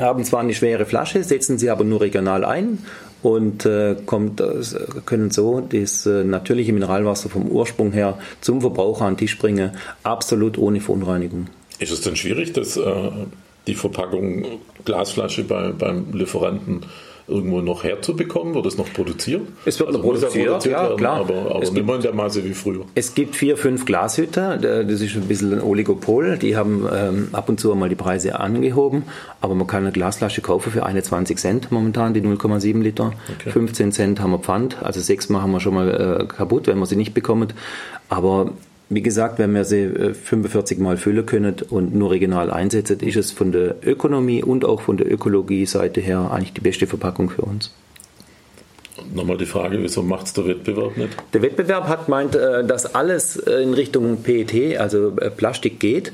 haben 0.00 0.24
zwar 0.24 0.40
eine 0.40 0.54
schwere 0.54 0.86
Flasche, 0.86 1.22
setzen 1.22 1.58
sie 1.58 1.70
aber 1.70 1.84
nur 1.84 2.00
regional 2.00 2.44
ein 2.44 2.78
und 3.22 3.64
äh, 3.66 3.96
kommt, 4.06 4.40
äh, 4.40 4.62
können 5.06 5.30
so 5.30 5.60
das 5.60 6.06
äh, 6.06 6.24
natürliche 6.24 6.72
Mineralwasser 6.72 7.28
vom 7.28 7.48
Ursprung 7.48 7.92
her 7.92 8.18
zum 8.40 8.60
Verbraucher 8.60 9.04
an 9.04 9.14
den 9.14 9.18
Tisch 9.18 9.38
bringen, 9.38 9.72
absolut 10.02 10.58
ohne 10.58 10.80
Verunreinigung. 10.80 11.46
Ist 11.78 11.92
es 11.92 12.00
denn 12.00 12.16
schwierig, 12.16 12.52
dass 12.52 12.76
äh, 12.76 13.10
die 13.66 13.74
Verpackung 13.74 14.44
Glasflasche 14.84 15.44
bei, 15.44 15.72
beim 15.72 16.12
Lieferanten 16.12 16.86
irgendwo 17.28 17.60
noch 17.60 17.84
herzubekommen? 17.84 18.54
Wird 18.54 18.66
es 18.66 18.76
noch 18.76 18.92
produziert? 18.92 19.42
Es 19.64 19.78
wird 19.78 19.88
also 19.88 19.98
noch 19.98 20.04
produziert, 20.04 20.46
produziert 20.46 20.74
ja, 20.74 20.82
werden, 20.82 20.96
klar. 20.96 21.20
Aber, 21.20 21.54
aber 21.54 21.60
nicht 21.60 21.86
mehr 21.86 21.94
in 21.94 22.02
der 22.02 22.14
Maße 22.14 22.44
wie 22.44 22.54
früher. 22.54 22.84
Es 22.94 23.14
gibt 23.14 23.36
vier, 23.36 23.56
fünf 23.56 23.84
Glashütter, 23.84 24.56
das 24.58 25.00
ist 25.00 25.14
ein 25.14 25.22
bisschen 25.22 25.52
ein 25.52 25.60
Oligopol, 25.60 26.38
die 26.38 26.56
haben 26.56 26.86
ähm, 26.92 27.28
ab 27.32 27.48
und 27.48 27.60
zu 27.60 27.72
einmal 27.72 27.88
die 27.88 27.94
Preise 27.94 28.38
angehoben, 28.38 29.04
aber 29.40 29.54
man 29.54 29.66
kann 29.66 29.82
eine 29.82 29.92
Glasflasche 29.92 30.40
kaufen 30.40 30.72
für 30.72 30.84
21 30.84 31.38
Cent 31.38 31.72
momentan, 31.72 32.14
die 32.14 32.20
0,7 32.20 32.80
Liter. 32.80 33.12
Okay. 33.38 33.50
15 33.50 33.92
Cent 33.92 34.20
haben 34.20 34.32
wir 34.32 34.38
Pfand, 34.38 34.82
also 34.82 35.00
sechsmal 35.00 35.42
haben 35.42 35.52
wir 35.52 35.60
schon 35.60 35.74
mal 35.74 36.20
äh, 36.22 36.26
kaputt, 36.26 36.66
wenn 36.66 36.78
man 36.78 36.88
sie 36.88 36.96
nicht 36.96 37.14
bekommt. 37.14 37.54
Aber 38.08 38.52
wie 38.94 39.02
gesagt, 39.02 39.38
wenn 39.38 39.54
wir 39.54 39.64
sie 39.64 39.88
45 39.88 40.78
äh, 40.78 40.82
Mal 40.82 40.96
füllen 40.96 41.26
können 41.26 41.56
und 41.70 41.94
nur 41.94 42.10
regional 42.10 42.50
einsetzen, 42.50 43.00
ist 43.00 43.16
es 43.16 43.32
von 43.32 43.52
der 43.52 43.76
Ökonomie 43.84 44.42
und 44.42 44.64
auch 44.64 44.82
von 44.82 44.96
der 44.96 45.10
Ökologie-Seite 45.10 46.00
her 46.00 46.30
eigentlich 46.30 46.52
die 46.52 46.60
beste 46.60 46.86
Verpackung 46.86 47.30
für 47.30 47.42
uns. 47.42 47.72
Nochmal 49.14 49.38
die 49.38 49.46
Frage, 49.46 49.82
wieso 49.82 50.02
macht 50.02 50.26
es 50.26 50.32
der 50.34 50.46
Wettbewerb 50.46 50.96
nicht? 50.96 51.16
Der 51.32 51.42
Wettbewerb 51.42 51.88
hat 51.88 52.08
meint, 52.08 52.34
äh, 52.34 52.64
dass 52.64 52.94
alles 52.94 53.36
in 53.36 53.74
Richtung 53.74 54.22
PET, 54.22 54.78
also 54.78 55.16
äh, 55.18 55.30
Plastik 55.30 55.80
geht 55.80 56.12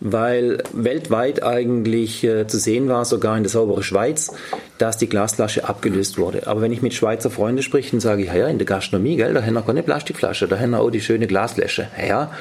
weil 0.00 0.62
weltweit 0.72 1.42
eigentlich 1.42 2.24
äh, 2.24 2.46
zu 2.46 2.58
sehen 2.58 2.88
war, 2.88 3.04
sogar 3.04 3.36
in 3.36 3.42
der 3.42 3.50
sauberen 3.50 3.82
Schweiz, 3.82 4.32
dass 4.78 4.96
die 4.96 5.08
Glasflasche 5.08 5.68
abgelöst 5.68 6.18
wurde. 6.18 6.46
Aber 6.46 6.62
wenn 6.62 6.72
ich 6.72 6.80
mit 6.80 6.94
Schweizer 6.94 7.30
Freunden 7.30 7.62
spreche, 7.62 7.90
dann 7.90 8.00
sage 8.00 8.22
ich, 8.22 8.32
ja, 8.32 8.48
in 8.48 8.58
der 8.58 8.66
Gastronomie, 8.66 9.16
gell, 9.16 9.34
da 9.34 9.42
haben 9.42 9.54
wir 9.54 9.62
keine 9.62 9.82
Plastikflasche, 9.82 10.48
da 10.48 10.58
haben 10.58 10.70
wir 10.70 10.80
auch 10.80 10.90
die 10.90 11.02
schöne 11.02 11.26
Glasflasche. 11.26 11.88
Ja, 12.02 12.32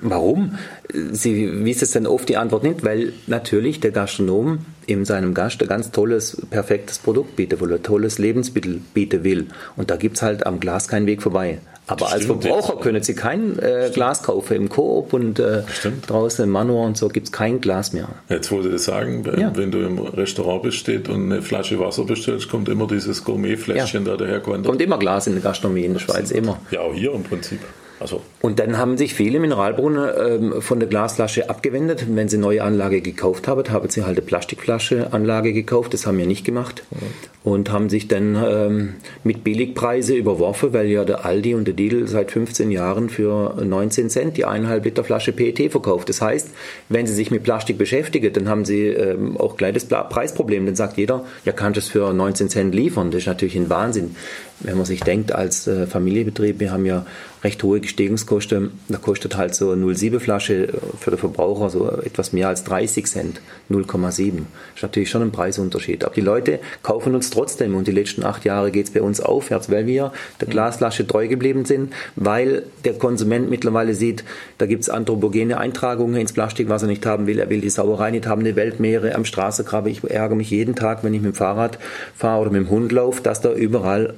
Warum? 0.00 0.58
Sie 0.92 1.64
wissen 1.64 1.84
es 1.84 1.90
dann 1.90 2.06
oft 2.06 2.28
die 2.28 2.36
Antwort 2.36 2.62
nicht, 2.62 2.84
weil 2.84 3.12
natürlich 3.26 3.80
der 3.80 3.90
Gastronom 3.90 4.58
in 4.86 5.04
seinem 5.04 5.34
Gast 5.34 5.60
ein 5.60 5.68
ganz 5.68 5.90
tolles, 5.90 6.40
perfektes 6.50 6.98
Produkt 6.98 7.36
bieten 7.36 7.60
will, 7.60 7.74
ein 7.74 7.82
tolles 7.82 8.18
Lebensmittel 8.18 8.80
bieten 8.94 9.24
will. 9.24 9.48
Und 9.76 9.90
da 9.90 9.96
gibt 9.96 10.16
es 10.16 10.22
halt 10.22 10.46
am 10.46 10.60
Glas 10.60 10.88
keinen 10.88 11.06
Weg 11.06 11.22
vorbei. 11.22 11.58
Aber 11.88 12.10
als 12.10 12.26
Verbraucher 12.26 12.76
können 12.80 13.02
Sie 13.02 13.14
kein 13.14 13.58
äh, 13.60 13.90
Glas 13.94 14.24
kaufen. 14.24 14.56
Im 14.56 14.68
Coop 14.68 15.12
und 15.12 15.38
äh, 15.38 15.62
draußen 16.06 16.44
im 16.44 16.50
Manual 16.50 16.86
und 16.86 16.96
so 16.96 17.08
gibt 17.08 17.26
es 17.26 17.32
kein 17.32 17.60
Glas 17.60 17.92
mehr. 17.92 18.08
Jetzt 18.28 18.50
wollte 18.50 18.70
ich 18.70 18.82
sagen, 18.82 19.24
wenn, 19.24 19.40
ja. 19.40 19.56
wenn, 19.56 19.70
du 19.70 19.78
im 19.78 19.98
Restaurant 19.98 20.64
bist 20.64 20.78
steht 20.78 21.08
und 21.08 21.30
eine 21.30 21.42
Flasche 21.42 21.78
Wasser 21.78 22.04
bestellst, 22.04 22.48
kommt 22.48 22.68
immer 22.68 22.88
dieses 22.88 23.22
Gourmetfläschchen 23.22 24.04
ja. 24.04 24.12
da 24.12 24.24
dahergewandert. 24.24 24.66
Kommt 24.66 24.82
immer 24.82 24.98
Glas 24.98 25.28
in 25.28 25.34
der 25.34 25.42
Gastronomie 25.42 25.84
in 25.84 25.92
der 25.92 26.00
Schweiz, 26.00 26.32
immer. 26.32 26.58
Ja, 26.72 26.80
auch 26.80 26.94
hier 26.94 27.12
im 27.12 27.22
Prinzip. 27.22 27.60
Also. 27.98 28.20
Und 28.42 28.58
dann 28.58 28.76
haben 28.76 28.98
sich 28.98 29.14
viele 29.14 29.40
Mineralbrunnen 29.40 30.08
ähm, 30.18 30.62
von 30.62 30.80
der 30.80 30.88
Glasflasche 30.88 31.48
abgewendet. 31.48 32.06
Wenn 32.08 32.28
sie 32.28 32.36
neue 32.36 32.62
Anlage 32.62 33.00
gekauft 33.00 33.48
haben, 33.48 33.68
haben 33.70 33.88
sie 33.88 34.04
halt 34.04 34.18
eine 34.18 34.26
Plastikflasche-Anlage 34.26 35.52
gekauft. 35.54 35.94
Das 35.94 36.06
haben 36.06 36.18
wir 36.18 36.26
nicht 36.26 36.44
gemacht. 36.44 36.84
Mhm. 36.90 36.96
Und 37.42 37.70
haben 37.70 37.88
sich 37.88 38.08
dann 38.08 38.36
ähm, 38.36 38.94
mit 39.24 39.44
Billigpreise 39.44 40.14
überworfen, 40.14 40.72
weil 40.72 40.88
ja 40.88 41.04
der 41.04 41.24
Aldi 41.24 41.54
und 41.54 41.66
der 41.66 41.74
Lidl 41.74 42.06
seit 42.08 42.32
15 42.32 42.70
Jahren 42.70 43.08
für 43.08 43.54
19 43.64 44.10
Cent 44.10 44.36
die 44.36 44.44
eineinhalb 44.44 44.84
Liter 44.84 45.04
Flasche 45.04 45.32
PET 45.32 45.70
verkauft. 45.70 46.08
Das 46.08 46.20
heißt, 46.20 46.50
wenn 46.88 47.06
sie 47.06 47.14
sich 47.14 47.30
mit 47.30 47.44
Plastik 47.44 47.78
beschäftigen, 47.78 48.32
dann 48.32 48.48
haben 48.48 48.64
sie 48.64 48.88
ähm, 48.88 49.36
auch 49.36 49.56
gleich 49.56 49.74
das 49.74 49.86
Preisproblem. 49.86 50.66
Dann 50.66 50.76
sagt 50.76 50.98
jeder, 50.98 51.24
ja, 51.44 51.52
kann 51.52 51.72
ich 51.72 51.76
das 51.76 51.88
für 51.88 52.12
19 52.12 52.50
Cent 52.50 52.74
liefern? 52.74 53.10
Das 53.10 53.20
ist 53.20 53.26
natürlich 53.26 53.56
ein 53.56 53.70
Wahnsinn. 53.70 54.16
Wenn 54.60 54.76
man 54.76 54.86
sich 54.86 55.00
denkt, 55.00 55.32
als 55.32 55.66
äh, 55.66 55.86
Familienbetrieb, 55.86 56.60
wir 56.60 56.72
haben 56.72 56.86
ja 56.86 57.06
recht 57.46 57.62
hohe 57.62 57.80
Gestehungskosten. 57.80 58.72
Da 58.88 58.98
kostet 58.98 59.36
halt 59.36 59.54
so 59.54 59.70
eine 59.70 59.84
0,7 59.84 60.18
Flasche 60.18 60.68
für 60.98 61.10
den 61.10 61.18
Verbraucher 61.18 61.70
so 61.70 61.88
etwas 61.88 62.32
mehr 62.32 62.48
als 62.48 62.64
30 62.64 63.06
Cent. 63.06 63.40
0,7. 63.70 64.42
Ist 64.74 64.82
natürlich 64.82 65.10
schon 65.10 65.22
ein 65.22 65.30
Preisunterschied. 65.30 66.04
Aber 66.04 66.14
die 66.14 66.22
Leute 66.22 66.58
kaufen 66.82 67.14
uns 67.14 67.30
trotzdem 67.30 67.76
und 67.76 67.86
die 67.86 67.92
letzten 67.92 68.24
acht 68.24 68.44
Jahre 68.44 68.72
geht 68.72 68.86
es 68.86 68.92
bei 68.92 69.00
uns 69.00 69.20
aufwärts, 69.20 69.70
weil 69.70 69.86
wir 69.86 70.12
der 70.40 70.48
Glasflasche 70.48 71.06
treu 71.06 71.28
geblieben 71.28 71.64
sind, 71.64 71.92
weil 72.16 72.64
der 72.84 72.94
Konsument 72.94 73.48
mittlerweile 73.48 73.94
sieht, 73.94 74.24
da 74.58 74.66
gibt 74.66 74.82
es 74.82 74.90
anthropogene 74.90 75.58
Eintragungen 75.58 76.20
ins 76.20 76.32
Plastik, 76.32 76.68
was 76.68 76.82
er 76.82 76.88
nicht 76.88 77.06
haben 77.06 77.28
will. 77.28 77.38
Er 77.38 77.48
will 77.48 77.60
die 77.60 77.70
Sauerei 77.70 78.10
nicht 78.10 78.26
haben, 78.26 78.42
die 78.42 78.56
Weltmeere 78.56 79.14
am 79.14 79.24
Straßengraben. 79.24 79.90
Ich 79.90 80.02
ärgere 80.02 80.36
mich 80.36 80.50
jeden 80.50 80.74
Tag, 80.74 81.04
wenn 81.04 81.14
ich 81.14 81.22
mit 81.22 81.34
dem 81.34 81.36
Fahrrad 81.36 81.78
fahre 82.16 82.42
oder 82.42 82.50
mit 82.50 82.62
dem 82.62 82.70
Hund 82.70 82.90
laufe, 82.90 83.22
dass 83.22 83.40
da 83.40 83.52
überall 83.52 84.14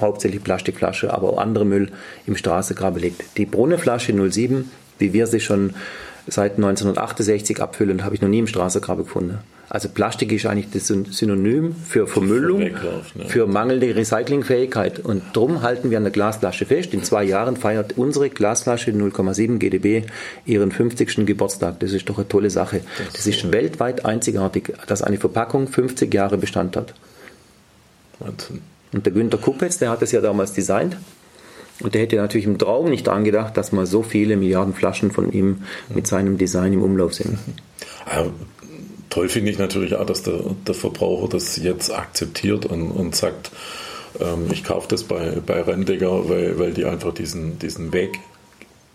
hauptsächlich 0.00 0.42
Plastikflasche, 0.42 1.12
aber 1.12 1.32
auch 1.32 1.38
andere 1.38 1.64
Müll 1.64 1.90
im 2.26 2.36
Straßengraben 2.36 3.00
liegt. 3.00 3.36
Die 3.36 3.46
Brunnenflasche 3.46 4.12
07, 4.12 4.70
wie 4.98 5.12
wir 5.12 5.26
sie 5.26 5.40
schon 5.40 5.74
seit 6.26 6.56
1968 6.56 7.60
abfüllen, 7.60 8.04
habe 8.04 8.14
ich 8.14 8.20
noch 8.20 8.28
nie 8.28 8.40
im 8.40 8.46
Straßengraben 8.46 9.04
gefunden. 9.04 9.38
Also 9.70 9.90
Plastik 9.90 10.32
ist 10.32 10.46
eigentlich 10.46 10.70
das 10.70 10.86
Synonym 10.86 11.74
für 11.74 12.06
Vermüllung, 12.06 12.60
ne? 12.60 13.02
für 13.26 13.46
mangelnde 13.46 13.94
Recyclingfähigkeit. 13.94 14.98
Und 15.00 15.22
darum 15.34 15.60
halten 15.60 15.90
wir 15.90 15.98
an 15.98 16.04
der 16.04 16.12
Glasflasche 16.12 16.64
fest. 16.64 16.94
In 16.94 17.04
zwei 17.04 17.24
Jahren 17.24 17.56
feiert 17.56 17.98
unsere 17.98 18.30
Glasflasche 18.30 18.92
0,7 18.92 19.58
GDB 19.58 20.04
ihren 20.46 20.72
50. 20.72 21.26
Geburtstag. 21.26 21.80
Das 21.80 21.92
ist 21.92 22.08
doch 22.08 22.16
eine 22.16 22.28
tolle 22.28 22.48
Sache. 22.48 22.80
Das 23.12 23.26
ist 23.26 23.52
weltweit 23.52 24.06
einzigartig, 24.06 24.72
dass 24.86 25.02
eine 25.02 25.18
Verpackung 25.18 25.68
50 25.68 26.12
Jahre 26.14 26.38
Bestand 26.38 26.74
hat. 26.74 26.94
Wahnsinn. 28.20 28.62
Und 28.92 29.06
der 29.06 29.12
Günter 29.12 29.38
Kuppetz, 29.38 29.78
der 29.78 29.90
hat 29.90 30.02
es 30.02 30.12
ja 30.12 30.20
damals 30.20 30.52
designt. 30.52 30.96
Und 31.80 31.94
der 31.94 32.02
hätte 32.02 32.16
natürlich 32.16 32.46
im 32.46 32.58
Traum 32.58 32.90
nicht 32.90 33.06
daran 33.06 33.24
gedacht, 33.24 33.56
dass 33.56 33.70
mal 33.72 33.86
so 33.86 34.02
viele 34.02 34.36
Milliarden 34.36 34.74
Flaschen 34.74 35.12
von 35.12 35.32
ihm 35.32 35.62
mit 35.88 36.06
seinem 36.06 36.36
Design 36.36 36.72
im 36.72 36.82
Umlauf 36.82 37.14
sind. 37.14 37.38
Ja, 38.06 38.26
toll 39.10 39.28
finde 39.28 39.52
ich 39.52 39.58
natürlich 39.58 39.94
auch, 39.94 40.06
dass 40.06 40.22
der, 40.22 40.40
der 40.66 40.74
Verbraucher 40.74 41.28
das 41.28 41.56
jetzt 41.56 41.94
akzeptiert 41.94 42.66
und, 42.66 42.90
und 42.90 43.14
sagt, 43.14 43.52
ähm, 44.20 44.48
ich 44.50 44.64
kaufe 44.64 44.88
das 44.88 45.04
bei, 45.04 45.38
bei 45.44 45.62
Rendecker, 45.62 46.28
weil, 46.28 46.58
weil 46.58 46.72
die 46.72 46.84
einfach 46.84 47.14
diesen, 47.14 47.58
diesen 47.58 47.92
Weg 47.92 48.18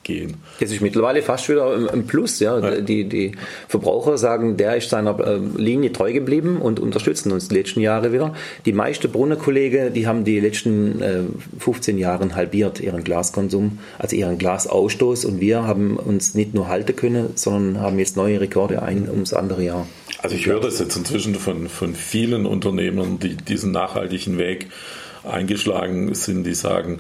gehen. 0.04 0.36
Das 0.60 0.72
ist 0.72 0.82
mittlerweile 0.82 1.22
fast 1.22 1.50
wieder 1.50 1.92
ein 1.92 2.06
Plus. 2.06 2.40
Ja. 2.40 2.60
ja. 2.60 2.82
Die, 2.82 3.08
die 3.08 3.34
Verbraucher 3.68 4.18
sagen, 4.18 4.58
der 4.58 4.78
ist 4.78 4.90
seiner 4.90 5.20
äh, 5.20 5.40
Linie 5.58 5.92
treu 5.92 6.14
geblieben 6.14 6.58
und 6.62 6.80
unterstützen 6.80 7.32
uns 7.32 7.48
die 7.48 7.56
letzten 7.56 7.82
Jahre 7.82 8.14
wieder. 8.14 8.34
Die 8.66 8.74
meisten 8.74 9.12
Brunnerkollegen, 9.12 9.94
die 9.94 10.08
haben 10.08 10.24
die 10.24 10.40
letzten 10.40 11.34
15 11.60 11.98
äh, 11.98 12.02
Jahre 12.02 12.24
halbiert 12.36 12.80
ihren 12.80 13.04
Glaskonsum, 13.04 13.80
also 14.00 14.16
ihren 14.16 14.38
Glasausstoß 14.38 15.26
und 15.26 15.42
wir 15.42 15.68
haben 15.68 15.98
uns 15.98 16.36
nicht 16.36 16.54
nur 16.54 16.68
halten 16.68 16.96
können, 16.96 17.32
sondern 17.36 17.82
haben 17.82 18.00
jetzt 18.00 18.16
neue 18.16 18.40
Rekorde 18.40 18.82
ein 18.82 19.10
ums 19.10 19.34
andere 19.34 19.64
Jahr. 19.64 19.88
Also 20.20 20.36
ich 20.36 20.46
höre 20.46 20.62
das 20.62 20.80
jetzt 20.80 20.96
inzwischen 20.96 21.36
von, 21.36 21.68
von 21.68 21.96
vielen 21.96 22.46
Unternehmern, 22.46 23.20
die 23.20 23.36
diesen 23.36 23.72
nachhaltigen 23.72 24.38
Weg 24.38 24.68
eingeschlagen 25.24 26.14
sind, 26.16 26.46
die 26.46 26.54
sagen, 26.54 27.00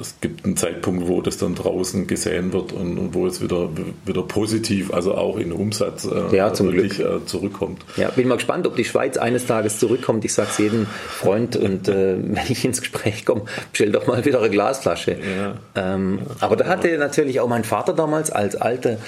es 0.00 0.14
gibt 0.20 0.44
einen 0.44 0.56
Zeitpunkt, 0.56 1.08
wo 1.08 1.20
das 1.20 1.36
dann 1.36 1.54
draußen 1.54 2.06
gesehen 2.06 2.52
wird 2.52 2.72
und, 2.72 2.98
und 2.98 3.14
wo 3.14 3.26
es 3.26 3.40
wieder, 3.40 3.68
wieder 4.04 4.22
positiv, 4.22 4.92
also 4.92 5.14
auch 5.14 5.38
in 5.38 5.52
Umsatz 5.52 6.04
äh, 6.04 6.34
ja, 6.34 6.52
zum 6.52 6.72
wirklich 6.72 6.94
Glück. 6.96 7.22
Äh, 7.22 7.26
zurückkommt. 7.26 7.84
Ja, 7.96 8.10
bin 8.10 8.28
mal 8.28 8.36
gespannt, 8.36 8.66
ob 8.66 8.76
die 8.76 8.84
Schweiz 8.84 9.16
eines 9.16 9.46
Tages 9.46 9.78
zurückkommt. 9.78 10.24
Ich 10.24 10.34
sage 10.34 10.48
es 10.50 10.58
jedem 10.58 10.86
Freund 10.86 11.56
und 11.56 11.88
äh, 11.88 12.16
wenn 12.22 12.46
ich 12.48 12.64
ins 12.64 12.80
Gespräch 12.80 13.24
komme, 13.24 13.42
bestell 13.70 13.92
doch 13.92 14.06
mal 14.06 14.24
wieder 14.24 14.40
eine 14.40 14.50
Glasflasche. 14.50 15.12
Ja. 15.12 15.54
Ähm, 15.74 16.20
aber 16.40 16.56
da 16.56 16.66
hatte 16.66 16.96
natürlich 16.98 17.40
auch 17.40 17.48
mein 17.48 17.64
Vater 17.64 17.92
damals 17.92 18.30
als 18.30 18.56
alter 18.56 18.98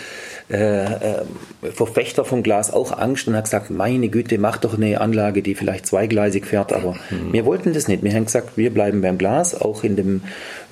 äh, 0.51 0.85
äh, 0.85 1.25
Verfechter 1.73 2.25
von 2.25 2.43
Glas 2.43 2.71
auch 2.71 2.97
Angst 2.99 3.27
und 3.29 3.35
hat 3.35 3.45
gesagt, 3.45 3.71
meine 3.71 4.09
Güte, 4.09 4.37
mach 4.39 4.59
doch 4.59 4.75
eine 4.75 5.01
Anlage, 5.01 5.41
die 5.43 5.55
vielleicht 5.55 5.87
zweigleisig 5.87 6.45
fährt. 6.45 6.73
Aber 6.73 6.93
mhm. 7.11 7.33
wir 7.33 7.47
wollten 7.47 7.73
das 7.73 7.89
nicht. 7.89 8.03
Wir 8.03 8.13
haben 8.13 8.27
gesagt, 8.27 8.57
wir 8.57 8.73
bleiben 8.73 9.01
beim 9.01 9.17
Glas, 9.17 9.59
auch 9.59 9.85
in, 9.85 9.97
dem, 9.97 10.23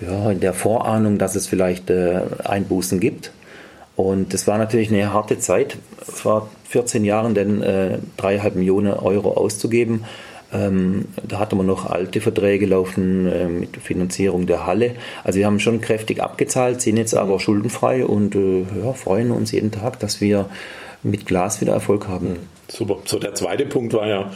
ja, 0.01 0.31
in 0.31 0.41
der 0.41 0.53
Vorahnung, 0.53 1.17
dass 1.17 1.37
es 1.37 1.47
vielleicht 1.47 1.89
äh, 1.89 2.21
Einbußen 2.45 3.01
gibt. 3.01 3.33
Und 3.97 4.35
das 4.35 4.47
war 4.47 4.59
natürlich 4.59 4.91
eine 4.91 5.13
harte 5.13 5.39
Zeit, 5.39 5.79
vor 6.03 6.51
14 6.69 7.05
Jahren 7.05 7.35
denn 7.35 7.63
äh, 7.63 7.99
dreieinhalb 8.17 8.57
Millionen 8.57 8.93
Euro 8.93 9.33
auszugeben. 9.33 10.05
Ähm, 10.53 11.07
da 11.27 11.39
hatten 11.39 11.57
wir 11.57 11.63
noch 11.63 11.87
alte 11.87 12.21
Verträge 12.21 12.67
laufen 12.67 13.27
äh, 13.27 13.47
mit 13.47 13.77
Finanzierung 13.77 14.47
der 14.47 14.67
Halle. 14.67 14.95
Also 15.25 15.39
wir 15.39 15.47
haben 15.47 15.61
schon 15.61 15.81
kräftig 15.81 16.23
abgezahlt, 16.23 16.81
sind 16.81 16.97
jetzt 16.97 17.15
aber 17.15 17.41
schuldenfrei 17.41 18.05
und 18.05 18.35
äh, 18.35 18.65
ja, 18.85 18.93
freuen 18.93 19.31
uns 19.31 19.53
jeden 19.53 19.71
Tag, 19.71 19.99
dass 20.01 20.21
wir 20.21 20.47
mit 21.03 21.27
Glas 21.27 21.61
wieder 21.61 21.73
Erfolg 21.73 22.09
haben. 22.09 22.37
Super. 22.69 22.99
So, 23.05 23.19
der 23.19 23.35
zweite 23.35 23.67
Punkt 23.67 23.95
war 23.95 24.07
ja, 24.07 24.31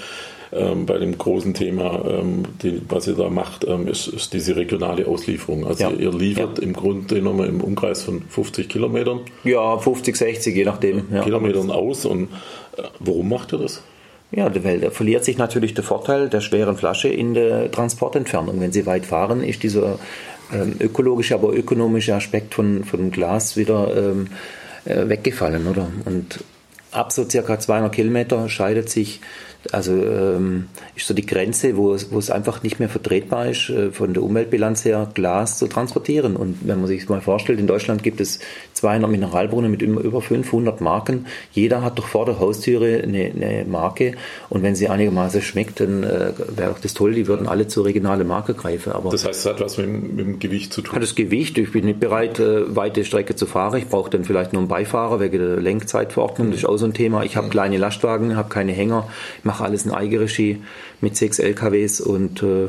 ähm, 0.53 0.87
bei 0.87 0.99
dem 0.99 1.19
großen 1.19 1.55
Thema, 1.55 2.05
ähm, 2.09 2.45
die, 2.63 2.81
was 2.89 3.07
ihr 3.07 3.15
da 3.15 3.29
macht, 3.29 3.65
ähm, 3.67 3.89
ist, 3.89 4.07
ist, 4.09 4.33
diese 4.33 4.57
regionale 4.57 5.07
Auslieferung. 5.07 5.67
Also 5.67 5.85
ja. 5.85 5.91
ihr 5.91 6.13
liefert 6.13 6.59
ja. 6.59 6.65
im 6.65 6.73
Grunde 6.73 7.17
genommen 7.17 7.49
im 7.49 7.61
Umkreis 7.61 8.05
von 8.05 8.23
50 8.29 8.69
Kilometern. 8.69 9.21
Ja, 9.45 9.77
50, 9.79 10.17
60, 10.17 10.55
je 10.55 10.65
nachdem. 10.65 11.07
Ja. 11.13 11.23
Kilometern 11.23 11.71
aus. 11.71 12.05
Und 12.07 12.29
äh, 12.77 12.83
warum 13.01 13.29
macht 13.29 13.53
ihr 13.53 13.59
das? 13.59 13.83
Ja, 14.33 14.51
weil 14.65 14.81
da 14.81 14.91
verliert 14.91 15.25
sich 15.25 15.39
natürlich 15.39 15.75
der 15.75 15.85
Vorteil 15.85 16.29
der 16.29 16.41
schweren 16.41 16.77
Flasche 16.77 17.09
in 17.09 17.35
der 17.35 17.71
Transportentfernung. 17.71 18.61
Wenn 18.61 18.73
Sie 18.73 18.85
weit 18.85 19.07
fahren, 19.07 19.43
ist 19.43 19.63
dieser 19.63 19.99
ähm, 20.53 20.77
ökologische, 20.81 21.35
aber 21.35 21.53
ökonomische 21.53 22.15
Aspekt 22.15 22.55
von, 22.55 22.85
von 22.85 23.11
Glas 23.11 23.57
wieder 23.57 23.97
ähm, 23.97 24.29
äh, 24.85 25.09
weggefallen, 25.09 25.67
oder? 25.67 25.89
Und 26.05 26.45
ab 26.91 27.13
so 27.13 27.29
circa 27.29 27.59
200 27.59 27.93
Kilometer 27.93 28.49
scheidet 28.49 28.89
sich 28.91 29.21
also 29.73 29.93
ähm, 29.93 30.69
ist 30.95 31.07
so 31.07 31.15
die 31.15 31.27
Grenze, 31.27 31.77
wo 31.77 31.95
es, 31.95 32.11
wo 32.11 32.19
es 32.19 32.31
einfach 32.31 32.63
nicht 32.63 32.79
mehr 32.79 32.89
vertretbar 32.89 33.49
ist, 33.49 33.71
äh, 33.71 33.91
von 33.91 34.15
der 34.15 34.23
Umweltbilanz 34.23 34.85
her 34.85 35.09
Glas 35.15 35.59
zu 35.59 35.67
transportieren. 35.67 36.37
Und 36.37 36.59
wenn 36.63 36.79
man 36.79 36.87
sich 36.87 37.09
mal 37.09 37.21
vorstellt, 37.21 37.61
in 37.61 37.67
Deutschland 37.67 38.03
gibt 38.03 38.21
es 38.21 38.39
200 38.75 39.11
Mineralbrunnen 39.11 39.71
mit 39.71 39.83
über 39.83 40.21
500 40.21 40.81
Marken. 40.81 41.27
Jeder 41.53 41.83
hat 41.83 41.99
doch 41.99 42.07
vor 42.07 42.27
der 42.27 42.39
Haustüre 42.39 43.03
eine, 43.03 43.33
eine 43.35 43.65
Marke. 43.67 44.13
Und 44.49 44.63
wenn 44.63 44.75
sie 44.75 44.89
einigermaßen 44.89 45.43
schmeckt, 45.43 45.81
dann 45.81 46.03
äh, 46.03 46.33
wäre 46.57 46.71
doch 46.71 46.79
das 46.79 46.95
toll, 46.95 47.15
die 47.15 47.27
würden 47.27 47.49
alle 47.49 47.69
zur 47.69 47.85
regionalen 47.85 48.27
Marke 48.27 48.55
greifen. 48.55 48.93
Aber 48.93 49.11
das 49.11 49.27
heißt, 49.27 49.41
es 49.41 49.47
hat 49.47 49.61
was 49.61 49.79
mit, 49.79 49.89
mit, 49.89 50.27
dem 50.27 50.39
Gewicht 50.39 50.73
zu 50.73 50.83
tun? 50.83 50.95
Hat 50.95 51.03
das 51.03 51.15
Gewicht. 51.15 51.59
Ich 51.59 51.73
bin 51.73 51.87
nicht 51.87 52.01
bereit, 52.01 52.39
äh, 52.39 52.75
weite 52.75 53.05
Strecke 53.05 53.37
zu 53.37 53.47
fahren. 53.47 53.79
Ich 53.79 53.89
brauche 53.89 54.11
dann 54.11 54.25
vielleicht 54.25 54.53
nur 54.53 54.61
einen 54.61 54.69
Beifahrer 54.69 55.21
wegen 55.21 55.39
der 55.39 55.57
Lenkzeitverordnung. 55.57 56.51
Das 56.51 56.61
ist 56.61 56.67
auch 56.67 56.77
so 56.77 56.87
ein 56.87 56.95
Thema. 56.95 57.25
Ich 57.25 57.37
habe 57.37 57.49
kleine 57.49 57.79
Lastwagen, 57.79 58.37
habe 58.37 58.49
keine 58.49 58.73
Hänger. 58.73 59.09
Ich 59.39 59.45
mache 59.45 59.56
alles 59.61 59.85
in 59.85 59.93
Eigenregie 59.93 60.63
mit 61.01 61.17
sechs 61.17 61.39
LKWs 61.39 62.01
und 62.01 62.43
äh, 62.43 62.67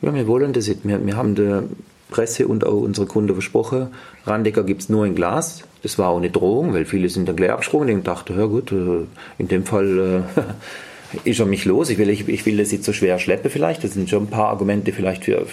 ja, 0.00 0.14
wir 0.14 0.26
wollen 0.26 0.52
das. 0.52 0.68
Wir, 0.68 1.04
wir 1.04 1.16
haben 1.16 1.34
der 1.34 1.64
Presse 2.10 2.48
und 2.48 2.64
auch 2.64 2.80
unsere 2.80 3.06
Kunden 3.06 3.32
versprochen, 3.32 3.88
Randecker 4.24 4.64
gibt 4.64 4.82
es 4.82 4.88
nur 4.88 5.06
in 5.06 5.14
Glas. 5.14 5.64
Das 5.82 5.98
war 5.98 6.08
auch 6.08 6.16
eine 6.16 6.30
Drohung, 6.30 6.72
weil 6.74 6.84
viele 6.84 7.08
sind 7.08 7.28
dann 7.28 7.36
gleich 7.36 7.50
abgesprungen 7.50 7.94
und 7.96 8.06
dachten, 8.06 8.38
ja 8.38 8.46
gut, 8.46 8.72
äh, 8.72 9.06
in 9.38 9.48
dem 9.48 9.64
Fall 9.64 10.24
äh, 10.36 11.28
ist 11.28 11.40
er 11.40 11.46
mich 11.46 11.64
los. 11.64 11.90
Ich 11.90 11.98
will, 11.98 12.10
ich, 12.10 12.28
ich 12.28 12.46
will 12.46 12.56
das 12.56 12.72
nicht 12.72 12.84
so 12.84 12.92
schwer 12.92 13.18
schleppen 13.18 13.50
vielleicht. 13.50 13.84
Das 13.84 13.92
sind 13.92 14.10
schon 14.10 14.24
ein 14.24 14.30
paar 14.30 14.48
Argumente 14.48 14.92
vielleicht 14.92 15.24
für, 15.24 15.46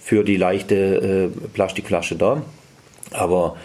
für 0.00 0.24
die 0.24 0.36
leichte 0.36 1.30
äh, 1.34 1.48
Plastikflasche 1.48 2.16
da. 2.16 2.42
Aber 3.10 3.56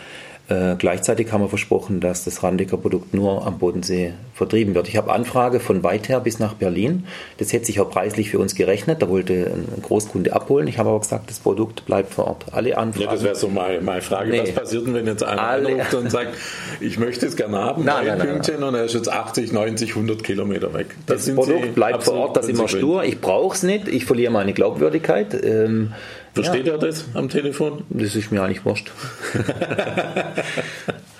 äh, 0.51 0.75
gleichzeitig 0.77 1.31
haben 1.31 1.41
wir 1.41 1.48
versprochen, 1.48 2.01
dass 2.01 2.25
das 2.25 2.43
Randecker-Produkt 2.43 3.13
nur 3.13 3.48
am 3.48 3.58
Bodensee 3.58 4.13
vertrieben 4.34 4.75
wird. 4.75 4.89
Ich 4.89 4.98
habe 4.98 5.13
Anfrage 5.13 5.62
von 5.62 5.81
weit 5.81 6.10
her 6.10 6.20
bis 6.20 6.39
nach 6.39 6.55
Berlin. 6.55 7.05
Das 7.38 7.53
hätte 7.53 7.67
sich 7.67 7.79
auch 7.79 7.89
preislich 7.89 8.31
für 8.31 8.39
uns 8.39 8.53
gerechnet. 8.53 9.01
Da 9.01 9.08
wollte 9.08 9.34
ein 9.34 9.81
Großkunde 9.81 10.34
abholen. 10.34 10.67
Ich 10.67 10.77
habe 10.77 10.89
aber 10.89 11.00
gesagt, 11.00 11.29
das 11.29 11.39
Produkt 11.39 11.86
bleibt 11.86 12.13
vor 12.13 12.27
Ort. 12.27 12.46
Alle 12.51 12.77
Anfragen. 12.77 13.05
Ja, 13.05 13.12
das 13.13 13.24
wäre 13.24 13.36
so 13.36 13.48
meine, 13.48 13.79
meine 13.79 14.01
Frage. 14.01 14.31
Nee. 14.31 14.41
Was 14.41 14.51
passiert 14.51 14.88
denn, 14.88 14.93
wenn 14.93 15.08
jetzt 15.08 15.24
einer 15.24 15.41
Alle. 15.41 15.70
anruft 15.70 15.93
und 15.93 16.12
sagt, 16.12 16.36
ich 16.81 17.00
möchte 17.00 17.27
es 17.27 17.38
gerne 17.38 17.58
haben, 17.58 17.86
nein, 17.86 18.08
nein, 18.08 18.20
Pünktchen, 18.20 18.55
nein, 18.60 18.70
und 18.70 18.75
er 18.75 18.84
ist 18.84 18.93
jetzt 18.93 19.10
80, 19.10 19.53
90, 19.53 19.91
100 19.91 20.22
Kilometer 20.22 20.74
weg. 20.74 20.88
Das, 21.05 21.25
das 21.25 21.34
Produkt 21.34 21.75
bleibt 21.75 22.03
vor 22.03 22.15
Ort, 22.15 22.36
das 22.36 22.48
ist 22.48 22.60
immer 22.60 22.67
stur. 22.67 23.05
Ich 23.05 23.22
brauche 23.22 23.55
es 23.55 23.63
nicht. 23.63 23.88
Ich 23.88 24.03
verliere 24.03 24.34
meine 24.34 24.51
Glaubwürdigkeit. 24.51 25.34
Ähm, 25.46 25.93
Versteht 26.33 26.67
ja. 26.67 26.73
er 26.73 26.79
das 26.79 27.05
am 27.13 27.29
Telefon? 27.29 27.83
Das 27.89 28.15
ist 28.15 28.31
mir 28.31 28.41
eigentlich 28.41 28.63
wurscht. 28.63 28.91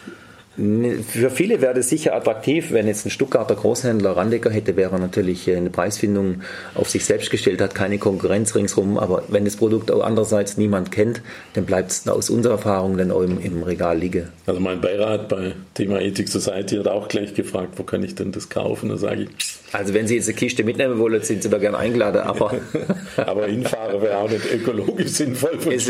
Für 0.58 1.30
viele 1.30 1.62
wäre 1.62 1.74
das 1.74 1.88
sicher 1.88 2.14
attraktiv, 2.14 2.72
wenn 2.72 2.86
jetzt 2.86 3.06
ein 3.06 3.10
Stuttgarter 3.10 3.56
Großhändler 3.56 4.18
Randecker 4.18 4.50
hätte, 4.50 4.76
wäre 4.76 5.00
natürlich 5.00 5.50
eine 5.50 5.70
Preisfindung 5.70 6.42
auf 6.76 6.90
sich 6.90 7.06
selbst 7.06 7.32
gestellt, 7.32 7.62
hat 7.62 7.74
keine 7.74 7.98
Konkurrenz 8.00 8.54
ringsherum. 8.54 8.98
Aber 8.98 9.24
wenn 9.30 9.46
das 9.46 9.56
Produkt 9.56 9.92
auch 9.92 10.04
andererseits 10.04 10.58
niemand 10.58 10.92
kennt, 10.92 11.22
dann 11.54 11.66
bleibt 11.66 11.92
es 11.92 12.06
aus 12.06 12.30
unserer 12.30 12.56
Erfahrung 12.56 12.98
dann 12.98 13.12
auch 13.12 13.22
im, 13.22 13.40
im, 13.40 13.64
Regal 13.64 13.98
liegen. 13.98 14.28
Also 14.46 14.60
mein 14.60 14.82
Beirat 14.82 15.30
bei 15.30 15.54
Thema 15.74 16.02
Ethik 16.02 16.28
Society 16.28 16.76
hat 16.76 16.88
auch 16.90 17.08
gleich 17.08 17.34
gefragt, 17.34 17.76
wo 17.78 17.84
kann 17.84 18.04
ich 18.04 18.16
denn 18.16 18.34
das 18.34 18.50
kaufen? 18.50 18.90
Da 18.90 18.98
sage 18.98 19.24
ich, 19.24 19.30
also 19.72 19.94
wenn 19.94 20.06
Sie 20.06 20.16
jetzt 20.16 20.28
eine 20.28 20.36
Kiste 20.36 20.66
mitnehmen 20.66 21.00
wollen, 21.00 21.22
sind 21.22 21.44
Sie 21.44 21.50
da 21.50 21.58
gerne 21.60 21.78
eingeladen. 21.78 22.22
Aber, 22.24 22.54
aber 23.18 23.46
hinfahren 23.46 24.02
wäre 24.02 24.18
auch 24.18 24.30
nicht 24.30 24.52
ökologisch 24.52 25.12
sinnvoll. 25.12 25.52
Es, 25.72 25.90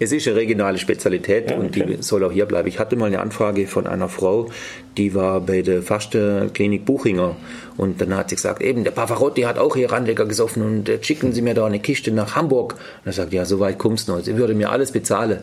es, 0.00 0.12
ist 0.12 0.26
eine 0.26 0.36
regionale 0.36 0.78
Spezialität 0.78 1.50
ja, 1.50 1.56
und 1.56 1.76
die 1.76 1.98
soll 2.00 2.24
auch 2.24 2.32
hier 2.32 2.46
bleiben. 2.46 2.66
Ich 2.66 2.80
hatte 2.80 2.96
mal 2.96 3.06
eine 3.06 3.20
Anfrage 3.20 3.59
von 3.66 3.86
einer 3.86 4.08
Frau, 4.08 4.48
die 4.96 5.14
war 5.14 5.40
bei 5.40 5.62
der 5.62 5.82
Faste-Klinik 5.82 6.84
Buchinger 6.84 7.36
und 7.80 8.00
dann 8.02 8.14
hat 8.14 8.28
sie 8.28 8.36
gesagt, 8.36 8.60
eben 8.60 8.84
der 8.84 8.90
Pavarotti 8.90 9.42
hat 9.42 9.56
auch 9.56 9.74
hier 9.74 9.90
Randlecker 9.90 10.26
gesoffen 10.26 10.62
und 10.62 10.88
äh, 10.90 11.02
schicken 11.02 11.32
Sie 11.32 11.40
mir 11.40 11.54
da 11.54 11.64
eine 11.64 11.78
Kiste 11.78 12.10
nach 12.10 12.36
Hamburg. 12.36 12.74
Und 12.74 13.06
er 13.06 13.12
sagt, 13.14 13.32
ja, 13.32 13.46
so 13.46 13.58
weit 13.58 13.78
kommst 13.78 14.06
du 14.06 14.12
noch. 14.12 14.20
Sie 14.20 14.36
würde 14.36 14.52
mir 14.52 14.70
alles 14.70 14.92
bezahlen. 14.92 15.38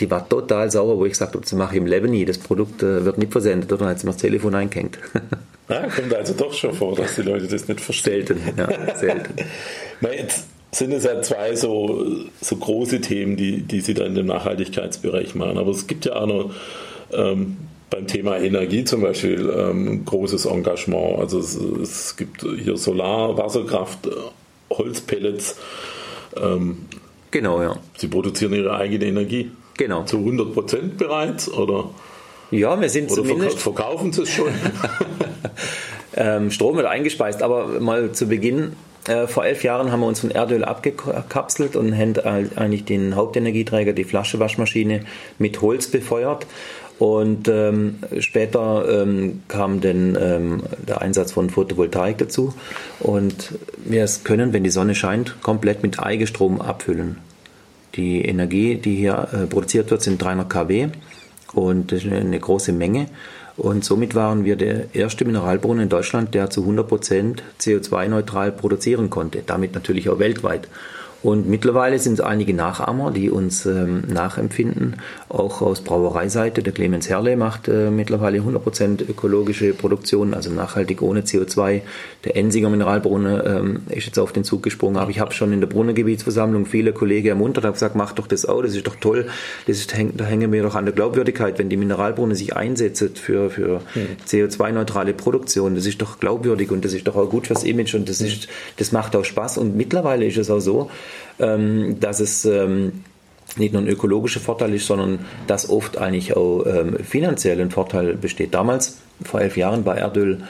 Die 0.00 0.10
war 0.10 0.26
total 0.26 0.70
sauer, 0.70 0.96
wo 0.96 1.04
ich 1.04 1.12
gesagt 1.12 1.34
habe, 1.34 1.46
sie 1.46 1.54
mache 1.54 1.76
im 1.76 1.84
Leben 1.84 2.10
nie. 2.10 2.24
Das 2.24 2.38
Produkt 2.38 2.82
äh, 2.82 3.04
wird 3.04 3.18
nicht 3.18 3.30
versendet. 3.30 3.70
Oder 3.74 3.86
hat 3.86 4.00
sie 4.00 4.06
mir 4.06 4.12
das 4.12 4.22
Telefon 4.22 4.54
eingehängt. 4.54 4.98
Ja, 5.68 5.86
kommt 5.94 6.14
also 6.14 6.32
doch 6.32 6.54
schon 6.54 6.72
vor, 6.72 6.96
dass 6.96 7.16
die 7.16 7.22
Leute 7.22 7.46
das 7.46 7.68
nicht 7.68 7.82
verstehen. 7.82 8.26
Selten, 8.26 8.40
ja, 8.56 8.96
selten. 8.96 9.34
Na, 10.00 10.14
jetzt 10.14 10.46
sind 10.70 10.92
es 10.92 11.04
ja 11.04 11.20
zwei 11.20 11.54
so, 11.54 12.06
so 12.40 12.56
große 12.56 13.02
Themen, 13.02 13.36
die, 13.36 13.60
die 13.60 13.82
Sie 13.82 13.92
da 13.92 14.06
in 14.06 14.14
dem 14.14 14.24
Nachhaltigkeitsbereich 14.24 15.34
machen. 15.34 15.58
Aber 15.58 15.72
es 15.72 15.86
gibt 15.86 16.06
ja 16.06 16.16
auch 16.16 16.26
noch 16.26 16.54
ähm, 17.14 17.56
beim 17.90 18.06
Thema 18.06 18.38
Energie 18.38 18.84
zum 18.84 19.02
Beispiel 19.02 19.52
ähm, 19.56 20.04
großes 20.04 20.46
Engagement. 20.46 21.18
Also 21.18 21.38
es, 21.38 21.54
es, 21.54 22.16
gibt 22.16 22.42
hier 22.42 22.76
Solar, 22.76 23.36
Wasserkraft, 23.36 24.08
Holzpellets. 24.70 25.56
Ähm, 26.36 26.86
genau, 27.30 27.62
ja. 27.62 27.76
Sie 27.98 28.08
produzieren 28.08 28.54
Ihre 28.54 28.74
eigene 28.74 29.04
Energie. 29.04 29.50
Genau. 29.76 30.04
Zu 30.04 30.18
100 30.18 30.54
Prozent 30.54 30.96
bereits, 30.96 31.50
oder? 31.50 31.90
Ja, 32.50 32.80
wir 32.80 32.88
sind 32.88 33.10
oder 33.10 33.22
zumindest... 33.22 33.58
verkaufen 33.58 34.12
Sie 34.12 34.22
es 34.22 34.30
schon? 34.30 34.52
ähm, 36.16 36.50
Strom 36.50 36.76
wird 36.76 36.86
eingespeist, 36.86 37.42
aber 37.42 37.80
mal 37.80 38.12
zu 38.12 38.26
Beginn 38.26 38.72
äh, 39.08 39.26
vor 39.26 39.44
elf 39.44 39.64
Jahren 39.64 39.90
haben 39.90 40.00
wir 40.00 40.06
uns 40.06 40.20
von 40.20 40.30
Erdöl 40.30 40.64
abgekapselt 40.64 41.74
und 41.74 41.96
haben 41.96 42.18
eigentlich 42.56 42.84
den 42.84 43.16
Hauptenergieträger, 43.16 43.92
die 43.92 44.04
Flaschewaschmaschine, 44.04 45.04
mit 45.38 45.60
Holz 45.60 45.88
befeuert. 45.88 46.46
Und 47.02 47.48
ähm, 47.48 47.96
später 48.20 49.02
ähm, 49.02 49.42
kam 49.48 49.80
dann 49.80 50.16
ähm, 50.20 50.62
der 50.86 51.02
Einsatz 51.02 51.32
von 51.32 51.50
Photovoltaik 51.50 52.18
dazu. 52.18 52.54
Und 53.00 53.58
wir 53.84 54.06
können, 54.22 54.52
wenn 54.52 54.62
die 54.62 54.70
Sonne 54.70 54.94
scheint, 54.94 55.42
komplett 55.42 55.82
mit 55.82 55.98
Eigestrom 55.98 56.60
abfüllen. 56.60 57.18
Die 57.96 58.24
Energie, 58.24 58.76
die 58.76 58.94
hier 58.94 59.26
äh, 59.32 59.46
produziert 59.48 59.90
wird, 59.90 60.02
sind 60.02 60.22
300 60.22 60.48
kW 60.48 60.88
und 61.54 61.90
das 61.90 62.04
ist 62.04 62.12
eine 62.12 62.38
große 62.38 62.72
Menge. 62.72 63.08
Und 63.56 63.84
somit 63.84 64.14
waren 64.14 64.44
wir 64.44 64.54
der 64.54 64.94
erste 64.94 65.24
Mineralbrunnen 65.24 65.82
in 65.82 65.88
Deutschland, 65.88 66.34
der 66.34 66.50
zu 66.50 66.64
100% 66.64 67.38
CO2-neutral 67.60 68.52
produzieren 68.52 69.10
konnte, 69.10 69.42
damit 69.44 69.74
natürlich 69.74 70.08
auch 70.08 70.20
weltweit. 70.20 70.68
Und 71.22 71.48
mittlerweile 71.48 71.98
sind 71.98 72.14
es 72.14 72.20
einige 72.20 72.52
Nachahmer, 72.52 73.12
die 73.12 73.30
uns 73.30 73.64
ähm, 73.66 74.02
nachempfinden, 74.08 74.96
auch 75.28 75.62
aus 75.62 75.82
Brauereiseite. 75.82 76.62
Der 76.62 76.72
Clemens 76.72 77.08
Herle 77.08 77.36
macht 77.36 77.68
äh, 77.68 77.90
mittlerweile 77.90 78.38
100% 78.38 79.08
ökologische 79.08 79.72
Produktion, 79.72 80.34
also 80.34 80.50
nachhaltig 80.50 81.00
ohne 81.00 81.20
CO2. 81.20 81.82
Der 82.24 82.36
Ensinger 82.36 82.70
Mineralbrunnen 82.70 83.42
ähm, 83.44 83.80
ist 83.88 84.06
jetzt 84.06 84.18
auf 84.18 84.32
den 84.32 84.42
Zug 84.42 84.62
gesprungen, 84.62 84.96
aber 84.96 85.10
ich 85.10 85.20
habe 85.20 85.32
schon 85.32 85.52
in 85.52 85.60
der 85.60 85.68
Brunnengebietsversammlung 85.68 86.66
viele 86.66 86.92
Kollegen 86.92 87.28
ermuntert, 87.28 87.64
habe 87.64 87.74
gesagt, 87.74 87.94
mach 87.94 88.12
doch 88.12 88.26
das 88.26 88.44
auch, 88.44 88.62
das 88.62 88.74
ist 88.74 88.86
doch 88.86 88.96
toll, 88.96 89.26
das 89.66 89.78
ist, 89.78 89.92
da 89.92 90.24
hängen 90.24 90.52
wir 90.52 90.62
doch 90.62 90.74
an 90.74 90.86
der 90.86 90.94
Glaubwürdigkeit, 90.94 91.58
wenn 91.58 91.68
die 91.68 91.76
Mineralbrunnen 91.76 92.34
sich 92.34 92.56
einsetzt 92.56 93.18
für, 93.18 93.50
für 93.50 93.80
hm. 93.94 94.06
CO2-neutrale 94.26 95.14
Produktion, 95.14 95.74
das 95.74 95.86
ist 95.86 96.02
doch 96.02 96.18
glaubwürdig 96.18 96.70
und 96.70 96.84
das 96.84 96.92
ist 96.92 97.06
doch 97.06 97.16
auch 97.16 97.30
gut 97.30 97.46
fürs 97.46 97.64
Image 97.64 97.94
und 97.94 98.08
das, 98.08 98.20
ist, 98.20 98.48
das 98.76 98.92
macht 98.92 99.14
auch 99.16 99.24
Spaß. 99.24 99.58
Und 99.58 99.76
mittlerweile 99.76 100.26
ist 100.26 100.36
es 100.36 100.50
auch 100.50 100.60
so, 100.60 100.90
dass 101.38 102.20
es 102.20 102.44
ähm, 102.44 103.04
nicht 103.56 103.72
nur 103.72 103.82
ein 103.82 103.88
ökologischer 103.88 104.40
Vorteil 104.40 104.74
ist, 104.74 104.86
sondern 104.86 105.20
dass 105.46 105.68
oft 105.68 105.98
eigentlich 105.98 106.36
auch 106.36 106.64
ähm, 106.64 106.96
finanziell 107.02 107.60
ein 107.60 107.70
Vorteil 107.70 108.14
besteht. 108.14 108.54
Damals, 108.54 108.98
vor 109.22 109.40
elf 109.40 109.56
Jahren, 109.56 109.84
war 109.84 109.96
Erdöl 109.96 110.42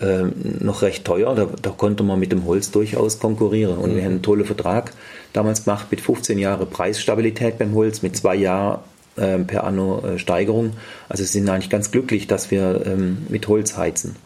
ähm, 0.00 0.32
noch 0.60 0.82
recht 0.82 1.04
teuer. 1.04 1.34
Da, 1.34 1.48
da, 1.60 1.70
konnte 1.70 2.02
man 2.02 2.18
mit 2.18 2.32
dem 2.32 2.46
Holz 2.46 2.70
durchaus 2.70 3.18
konkurrieren. 3.18 3.78
Und 3.78 3.92
mhm. 3.92 3.96
wir 3.96 4.04
haben 4.04 4.12
einen 4.12 4.22
tollen 4.22 4.44
Vertrag 4.44 4.92
damals 5.32 5.64
gemacht 5.64 5.86
mit 5.90 6.00
15 6.00 6.38
Jahren 6.38 6.68
Preisstabilität 6.68 7.58
beim 7.58 7.74
Holz, 7.74 8.02
mit 8.02 8.16
zwei 8.16 8.34
Jahren 8.34 8.80
äh, 9.16 9.38
per 9.38 9.64
Anno 9.64 10.00
äh, 10.00 10.18
Steigerung. 10.18 10.72
Also 11.08 11.24
sind 11.24 11.48
eigentlich 11.48 11.70
ganz 11.70 11.90
glücklich, 11.90 12.26
dass 12.26 12.50
wir 12.50 12.82
ähm, 12.86 13.26
mit 13.28 13.48
Holz 13.48 13.76
heizen. 13.76 14.16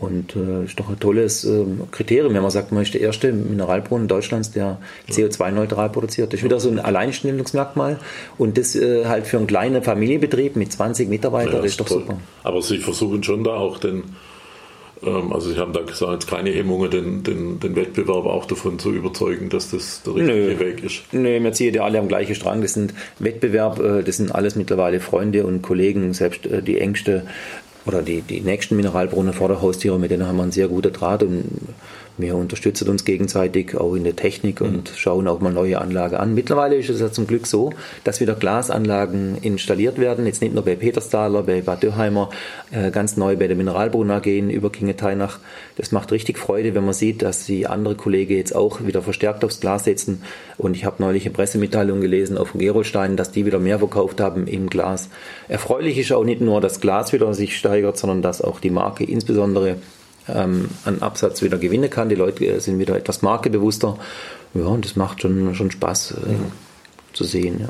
Und 0.00 0.34
äh, 0.34 0.64
ist 0.64 0.80
doch 0.80 0.88
ein 0.88 0.98
tolles 0.98 1.44
äh, 1.44 1.64
Kriterium, 1.90 2.32
wenn 2.32 2.40
man 2.40 2.50
sagt, 2.50 2.72
man 2.72 2.82
ist 2.82 2.94
der 2.94 3.02
erste 3.02 3.32
Mineralbrunnen 3.32 4.08
Deutschlands, 4.08 4.50
der 4.50 4.78
CO2-neutral 5.10 5.90
produziert. 5.90 6.32
Das 6.32 6.40
ist 6.40 6.44
wieder 6.44 6.58
so 6.58 6.70
ein 6.70 6.78
Alleinstellungsmerkmal. 6.78 7.98
Und 8.38 8.56
das 8.56 8.74
äh, 8.74 9.04
halt 9.04 9.26
für 9.26 9.36
einen 9.36 9.46
kleinen 9.46 9.82
Familienbetrieb 9.82 10.56
mit 10.56 10.72
20 10.72 11.08
Mitarbeitern, 11.10 11.56
ja, 11.56 11.58
das 11.58 11.72
ist 11.72 11.80
doch 11.80 11.88
toll. 11.88 12.00
super. 12.00 12.18
Aber 12.44 12.62
Sie 12.62 12.78
versuchen 12.78 13.22
schon 13.22 13.44
da 13.44 13.50
auch 13.50 13.76
den, 13.76 14.04
ähm, 15.02 15.34
also 15.34 15.50
Sie 15.50 15.58
haben 15.58 15.74
da 15.74 15.82
gesagt, 15.82 16.26
keine 16.26 16.48
Hemmungen, 16.48 16.90
den, 16.90 17.22
den, 17.22 17.60
den 17.60 17.76
Wettbewerb 17.76 18.24
auch 18.24 18.46
davon 18.46 18.78
zu 18.78 18.92
überzeugen, 18.92 19.50
dass 19.50 19.70
das 19.70 20.02
der 20.02 20.14
richtige 20.14 20.34
Nö. 20.34 20.58
Weg 20.58 20.82
ist. 20.82 21.02
Nee, 21.12 21.42
wir 21.42 21.52
ziehen 21.52 21.74
ja 21.74 21.84
alle 21.84 21.98
am 21.98 22.08
gleichen 22.08 22.34
Strang. 22.34 22.62
Das 22.62 22.72
sind 22.72 22.94
Wettbewerb, 23.18 23.78
äh, 23.80 24.02
das 24.02 24.16
sind 24.16 24.34
alles 24.34 24.56
mittlerweile 24.56 24.98
Freunde 24.98 25.44
und 25.44 25.60
Kollegen, 25.60 26.14
selbst 26.14 26.46
äh, 26.46 26.62
die 26.62 26.78
engste 26.78 27.26
oder 27.86 28.02
die, 28.02 28.22
die 28.22 28.40
nächsten 28.40 28.76
Mineralbrunnen 28.76 29.32
vor 29.32 29.48
der 29.48 29.62
Haustüre, 29.62 29.98
mit 29.98 30.10
denen 30.10 30.26
haben 30.26 30.36
wir 30.36 30.42
einen 30.42 30.52
sehr 30.52 30.68
guten 30.68 30.92
Draht 30.92 31.22
und 31.22 31.44
wir 32.18 32.36
unterstützen 32.36 32.88
uns 32.88 33.04
gegenseitig 33.04 33.76
auch 33.76 33.94
in 33.94 34.04
der 34.04 34.16
Technik 34.16 34.60
und 34.60 34.90
mhm. 34.90 34.96
schauen 34.96 35.28
auch 35.28 35.40
mal 35.40 35.52
neue 35.52 35.80
Anlagen 35.80 36.16
an. 36.16 36.34
Mittlerweile 36.34 36.76
ist 36.76 36.90
es 36.90 37.00
ja 37.00 37.10
zum 37.10 37.26
Glück 37.26 37.46
so, 37.46 37.72
dass 38.04 38.20
wieder 38.20 38.34
Glasanlagen 38.34 39.38
installiert 39.40 39.98
werden. 39.98 40.26
Jetzt 40.26 40.42
nicht 40.42 40.54
nur 40.54 40.64
bei 40.64 40.76
Petersthaler, 40.76 41.42
bei 41.42 41.62
Bad 41.62 41.82
Dürheimer, 41.82 42.30
äh, 42.70 42.90
ganz 42.90 43.16
neu 43.16 43.36
bei 43.36 43.46
der 43.46 43.56
Mineralbrunn 43.56 44.10
AG 44.10 44.26
in 44.26 44.50
Überkingeteinach. 44.50 45.38
Das 45.76 45.92
macht 45.92 46.12
richtig 46.12 46.38
Freude, 46.38 46.74
wenn 46.74 46.84
man 46.84 46.94
sieht, 46.94 47.22
dass 47.22 47.46
die 47.46 47.66
andere 47.66 47.94
Kollegen 47.94 48.36
jetzt 48.36 48.54
auch 48.54 48.84
wieder 48.86 49.02
verstärkt 49.02 49.44
aufs 49.44 49.60
Glas 49.60 49.84
setzen. 49.84 50.22
Und 50.58 50.76
ich 50.76 50.84
habe 50.84 50.96
neulich 51.02 51.24
eine 51.24 51.34
Pressemitteilung 51.34 52.00
gelesen 52.00 52.36
auf 52.36 52.52
Gerolstein, 52.54 53.16
dass 53.16 53.30
die 53.30 53.46
wieder 53.46 53.58
mehr 53.58 53.78
verkauft 53.78 54.20
haben 54.20 54.46
im 54.46 54.68
Glas. 54.68 55.08
Erfreulich 55.48 55.98
ist 55.98 56.12
auch 56.12 56.24
nicht 56.24 56.40
nur, 56.40 56.60
dass 56.60 56.80
Glas 56.80 57.12
wieder 57.12 57.32
sich 57.34 57.56
steigert, 57.56 57.96
sondern 57.96 58.22
dass 58.22 58.42
auch 58.42 58.60
die 58.60 58.70
Marke 58.70 59.04
insbesondere 59.04 59.76
ähm, 60.28 60.68
an 60.84 61.02
Absatz 61.02 61.42
wieder 61.42 61.58
gewinnen 61.58 61.90
kann. 61.90 62.08
Die 62.08 62.14
Leute 62.14 62.60
sind 62.60 62.78
wieder 62.78 62.96
etwas 62.96 63.22
markebewusster. 63.22 63.98
Ja, 64.54 64.66
und 64.66 64.84
das 64.84 64.96
macht 64.96 65.22
schon, 65.22 65.54
schon 65.54 65.70
Spaß 65.70 66.12
äh, 66.12 66.32
mhm. 66.32 66.52
zu 67.12 67.24
sehen. 67.24 67.60
Ja. 67.60 67.68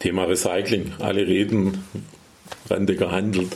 Thema 0.00 0.24
Recycling. 0.24 0.92
Alle 0.98 1.26
reden, 1.26 1.84
Rente 2.68 2.96
gehandelt. 2.96 3.54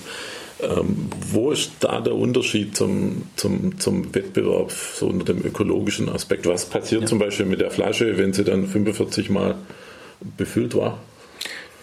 Ähm, 0.61 1.11
wo 1.31 1.51
ist 1.51 1.73
da 1.81 2.01
der 2.01 2.15
Unterschied 2.15 2.77
zum, 2.77 3.25
zum, 3.37 3.79
zum 3.79 4.15
Wettbewerb, 4.15 4.71
so 4.71 5.07
unter 5.07 5.33
dem 5.33 5.45
ökologischen 5.45 6.09
Aspekt? 6.09 6.47
Was 6.47 6.67
passiert 6.67 7.03
ja. 7.03 7.07
zum 7.09 7.19
Beispiel 7.19 7.47
mit 7.47 7.61
der 7.61 7.71
Flasche, 7.71 8.17
wenn 8.19 8.33
sie 8.33 8.45
dann 8.45 8.67
45 8.67 9.31
Mal 9.31 9.57
befüllt 10.37 10.75
war? 10.75 10.99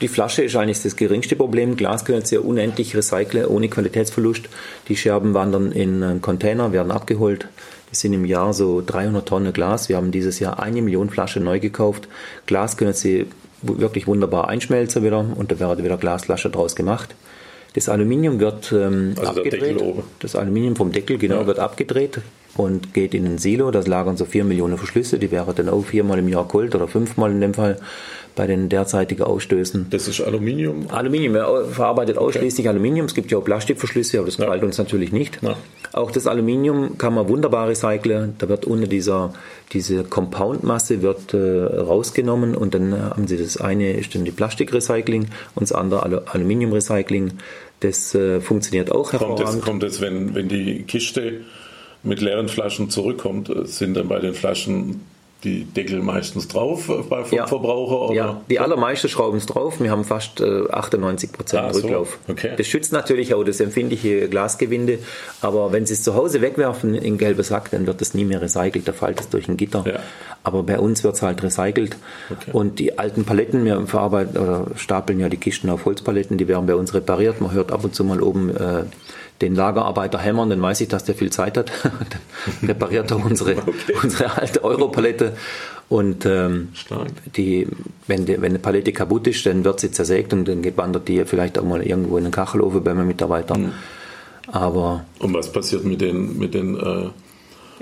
Die 0.01 0.07
Flasche 0.07 0.43
ist 0.43 0.55
eigentlich 0.55 0.81
das 0.81 0.95
geringste 0.95 1.35
Problem. 1.35 1.75
Glas 1.75 2.05
können 2.05 2.25
Sie 2.25 2.35
ja 2.35 2.41
unendlich 2.41 2.95
recyceln, 2.95 3.45
ohne 3.45 3.69
Qualitätsverlust. 3.69 4.49
Die 4.87 4.97
Scherben 4.97 5.33
wandern 5.35 5.71
in 5.71 6.03
einen 6.03 6.21
Container, 6.21 6.73
werden 6.73 6.91
abgeholt. 6.91 7.47
Das 7.89 7.99
sind 7.99 8.13
im 8.13 8.25
Jahr 8.25 8.53
so 8.53 8.81
300 8.85 9.27
Tonnen 9.27 9.53
Glas. 9.53 9.89
Wir 9.89 9.97
haben 9.97 10.11
dieses 10.11 10.39
Jahr 10.39 10.61
eine 10.61 10.81
Million 10.81 11.09
Flaschen 11.09 11.43
neu 11.43 11.59
gekauft. 11.59 12.07
Glas 12.47 12.77
können 12.77 12.93
Sie 12.93 13.27
wirklich 13.61 14.07
wunderbar 14.07 14.47
einschmelzen 14.47 15.03
wieder 15.03 15.23
und 15.35 15.51
da 15.51 15.59
wird 15.59 15.83
wieder 15.83 15.97
Glasflasche 15.97 16.49
draus 16.49 16.75
gemacht. 16.75 17.13
Das 17.73 17.87
Aluminium 17.87 18.39
wird 18.39 18.71
ähm, 18.71 19.13
also 19.19 19.41
abgedreht. 19.41 19.81
Das 20.19 20.35
Aluminium 20.35 20.75
vom 20.75 20.91
Deckel 20.91 21.19
genau 21.19 21.41
ja. 21.41 21.47
wird 21.47 21.59
abgedreht 21.59 22.21
und 22.57 22.93
geht 22.93 23.13
in 23.13 23.25
ein 23.25 23.37
Silo. 23.37 23.71
Da 23.71 23.81
lagern 23.81 24.17
so 24.17 24.25
4 24.25 24.43
Millionen 24.43 24.77
Verschlüsse. 24.77 25.19
Die 25.19 25.31
wären 25.31 25.55
dann 25.55 25.69
auch 25.69 25.85
viermal 25.85 26.19
im 26.19 26.27
Jahr 26.27 26.45
Gold 26.47 26.75
oder 26.75 26.87
fünfmal 26.87 27.31
in 27.31 27.41
dem 27.41 27.53
Fall 27.53 27.77
bei 28.35 28.47
den 28.47 28.69
derzeitigen 28.69 29.23
Ausstößen. 29.23 29.87
Das 29.89 30.07
ist 30.07 30.21
Aluminium? 30.21 30.87
Aluminium, 30.89 31.35
er 31.35 31.65
verarbeitet 31.65 32.17
ausschließlich 32.17 32.65
okay. 32.65 32.69
Aluminium. 32.69 33.05
Es 33.05 33.13
gibt 33.13 33.29
ja 33.31 33.37
auch 33.37 33.43
Plastikverschlüsse, 33.43 34.17
aber 34.19 34.27
das 34.27 34.37
ja. 34.37 34.45
gefällt 34.45 34.63
uns 34.63 34.77
natürlich 34.77 35.11
nicht. 35.11 35.39
Ja. 35.41 35.57
Auch 35.93 36.11
das 36.11 36.27
Aluminium 36.27 36.97
kann 36.97 37.13
man 37.13 37.27
wunderbar 37.27 37.67
recyceln. 37.67 38.35
Da 38.37 38.47
wird 38.47 38.65
unter 38.65 38.87
dieser 38.87 39.33
diese 39.73 40.03
Compoundmasse 40.03 41.01
wird 41.01 41.33
äh, 41.33 41.37
rausgenommen 41.37 42.55
und 42.55 42.73
dann 42.73 42.93
haben 42.93 43.27
sie 43.27 43.37
das 43.37 43.57
eine 43.57 43.93
ist 43.93 44.15
dann 44.15 44.25
die 44.25 44.31
Plastikrecycling 44.31 45.27
und 45.55 45.61
das 45.61 45.71
andere 45.71 46.03
Al 46.03 46.23
Aluminiumrecycling. 46.25 47.33
Das 47.81 48.13
äh, 48.15 48.41
funktioniert 48.41 48.91
auch 48.91 49.11
hervorragend. 49.11 49.63
Kommt 49.63 49.83
es, 49.83 49.99
kommt 49.99 50.01
wenn, 50.01 50.35
wenn 50.35 50.47
die 50.47 50.83
Kiste 50.83 51.41
mit 52.03 52.21
leeren 52.21 52.49
Flaschen 52.49 52.89
zurückkommt, 52.89 53.49
äh, 53.49 53.65
sind 53.65 53.95
dann 53.95 54.07
bei 54.07 54.19
den 54.19 54.33
Flaschen 54.33 55.01
die 55.43 55.65
Deckel 55.65 56.01
meistens 56.01 56.47
drauf 56.47 56.89
äh, 56.89 57.01
bei 57.07 57.23
ja. 57.31 57.47
Verbraucher? 57.47 58.09
Oder? 58.09 58.13
Ja, 58.13 58.41
die 58.49 58.59
allermeisten 58.59 59.09
schrauben 59.09 59.37
es 59.37 59.45
drauf. 59.45 59.79
Wir 59.79 59.91
haben 59.91 60.03
fast 60.03 60.39
äh, 60.39 60.69
98 60.69 61.31
Prozent 61.31 61.63
ah, 61.63 61.69
Rücklauf. 61.69 62.19
So. 62.27 62.33
Okay. 62.33 62.51
Das 62.57 62.67
schützt 62.67 62.93
natürlich 62.93 63.33
auch 63.33 63.43
das 63.43 63.59
empfindliche 63.59 64.29
Glasgewinde, 64.29 64.99
aber 65.41 65.71
wenn 65.71 65.85
Sie 65.85 65.93
es 65.93 66.03
zu 66.03 66.15
Hause 66.15 66.41
wegwerfen 66.41 66.95
in 66.95 67.17
gelbe 67.17 67.43
Sack, 67.43 67.71
dann 67.71 67.87
wird 67.87 68.01
es 68.01 68.13
nie 68.13 68.25
mehr 68.25 68.41
recycelt, 68.41 68.87
da 68.87 68.93
fällt 68.93 69.19
es 69.19 69.29
durch 69.29 69.47
ein 69.47 69.57
Gitter. 69.57 69.83
Ja. 69.85 69.99
Aber 70.43 70.63
bei 70.63 70.79
uns 70.79 71.03
wird 71.03 71.15
es 71.15 71.21
halt 71.21 71.41
recycelt. 71.43 71.97
Okay. 72.29 72.51
Und 72.51 72.79
die 72.79 72.97
alten 72.97 73.25
Paletten, 73.25 73.63
wir 73.65 73.85
verarbeiten 73.85 74.37
oder 74.37 74.67
stapeln 74.75 75.19
ja 75.19 75.29
die 75.29 75.37
Kisten 75.37 75.69
auf 75.69 75.85
Holzpaletten, 75.85 76.37
die 76.37 76.47
werden 76.47 76.65
bei 76.65 76.75
uns 76.75 76.93
repariert. 76.93 77.41
Man 77.41 77.51
hört 77.51 77.71
ab 77.71 77.83
und 77.83 77.93
zu 77.93 78.03
mal 78.03 78.21
oben 78.21 78.49
äh, 78.55 78.83
den 79.41 79.55
Lagerarbeiter 79.55 80.19
hämmern, 80.19 80.49
dann 80.49 80.61
weiß 80.61 80.81
ich, 80.81 80.87
dass 80.87 81.03
der 81.03 81.15
viel 81.15 81.31
Zeit 81.31 81.57
hat. 81.57 81.71
dann 81.83 82.69
repariert 82.69 83.11
er 83.11 83.23
unsere, 83.23 83.57
okay. 83.57 83.95
unsere 84.01 84.37
alte 84.37 84.63
Europalette. 84.63 85.30
Und 85.89 86.25
ähm, 86.25 86.69
die, 87.35 87.67
wenn, 88.07 88.25
die, 88.25 88.41
wenn 88.41 88.51
eine 88.51 88.59
Palette 88.59 88.93
kaputt 88.93 89.27
ist, 89.27 89.45
dann 89.45 89.65
wird 89.65 89.81
sie 89.81 89.91
zersägt 89.91 90.31
und 90.31 90.47
dann 90.47 90.65
wandert 90.77 91.07
die 91.07 91.25
vielleicht 91.25 91.59
auch 91.59 91.65
mal 91.65 91.85
irgendwo 91.85 92.17
in 92.17 92.23
den 92.23 92.31
Kachelofen 92.31 92.83
bei 92.83 92.93
meinem 92.93 93.07
Mitarbeiter. 93.07 93.57
Mhm. 93.57 93.73
Aber 94.47 95.05
und 95.19 95.33
was 95.33 95.51
passiert 95.51 95.83
mit 95.83 96.01
den, 96.01 96.37
mit 96.37 96.53
den 96.53 96.77
äh 96.77 97.09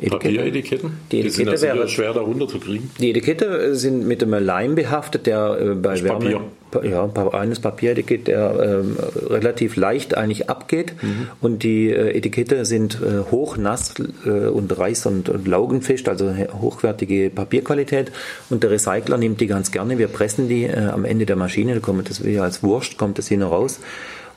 Papieretiketten? 0.08 0.92
Die, 1.12 1.20
Etikette 1.20 1.52
die 1.52 1.58
sind 1.58 1.70
also 1.72 1.88
schwer 1.88 2.14
darunter 2.14 2.48
zu 2.48 2.60
kriegen. 2.60 2.90
Die 3.00 3.10
Etikette 3.10 3.76
sind 3.76 4.08
mit 4.08 4.24
einem 4.24 4.44
Leim 4.44 4.76
behaftet, 4.76 5.26
der 5.26 5.58
äh, 5.60 5.76
bei 5.76 6.02
Wärme, 6.04 6.42
Papier. 6.72 6.92
ja, 6.92 7.10
eines 7.34 7.60
Papieretikett, 7.60 8.28
der 8.28 8.40
äh, 8.40 9.24
relativ 9.28 9.76
leicht 9.76 10.16
eigentlich 10.16 10.50
abgeht. 10.50 10.94
Mhm. 11.02 11.28
Und 11.42 11.64
die 11.64 11.90
äh, 11.90 12.16
Etikette 12.16 12.66
sind 12.66 13.00
äh, 13.02 13.30
hoch, 13.32 13.58
nass 13.58 13.96
äh, 14.26 14.30
und 14.30 14.72
reiß- 14.72 15.08
und, 15.08 15.30
und 15.30 15.48
laugenfest, 15.48 16.08
also 16.08 16.34
hochwertige 16.62 17.30
Papierqualität. 17.30 18.12
Und 18.50 18.64
der 18.64 18.72
Recycler 18.72 19.18
nimmt 19.18 19.42
die 19.42 19.48
ganz 19.48 19.72
gerne. 19.72 19.98
Wir 19.98 20.08
pressen 20.08 20.48
die 20.48 20.64
äh, 20.64 20.88
am 20.88 21.06
Ende 21.06 21.26
der 21.26 21.36
Maschine, 21.36 21.74
da 21.74 21.80
kommt 21.80 22.10
das 22.10 22.24
wieder 22.24 22.44
als 22.44 22.64
Wurst, 22.64 22.98
kommt 22.98 23.18
das 23.18 23.28
hier 23.28 23.44
raus 23.44 23.80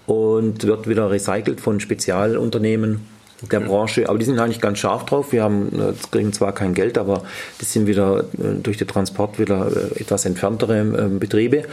und 0.07 0.67
wird 0.67 0.89
wieder 0.89 1.11
recycelt 1.11 1.61
von 1.61 1.81
Spezialunternehmen 1.81 3.01
der 3.51 3.61
Branche, 3.61 4.09
aber 4.09 4.19
die 4.19 4.25
sind 4.25 4.39
eigentlich 4.39 4.61
ganz 4.61 4.79
scharf 4.79 5.05
drauf. 5.07 5.33
Wir 5.33 5.43
haben, 5.43 5.69
äh, 5.79 5.93
kriegen 6.11 6.33
zwar 6.33 6.53
kein 6.53 6.75
Geld, 6.75 6.97
aber 6.97 7.23
das 7.59 7.73
sind 7.73 7.87
wieder 7.87 8.25
äh, 8.39 8.55
durch 8.63 8.77
den 8.77 8.87
Transport 8.87 9.39
wieder 9.39 9.69
äh, 9.69 10.01
etwas 10.01 10.25
entferntere 10.25 10.79
ähm, 10.79 11.19
Betriebe. 11.19 11.65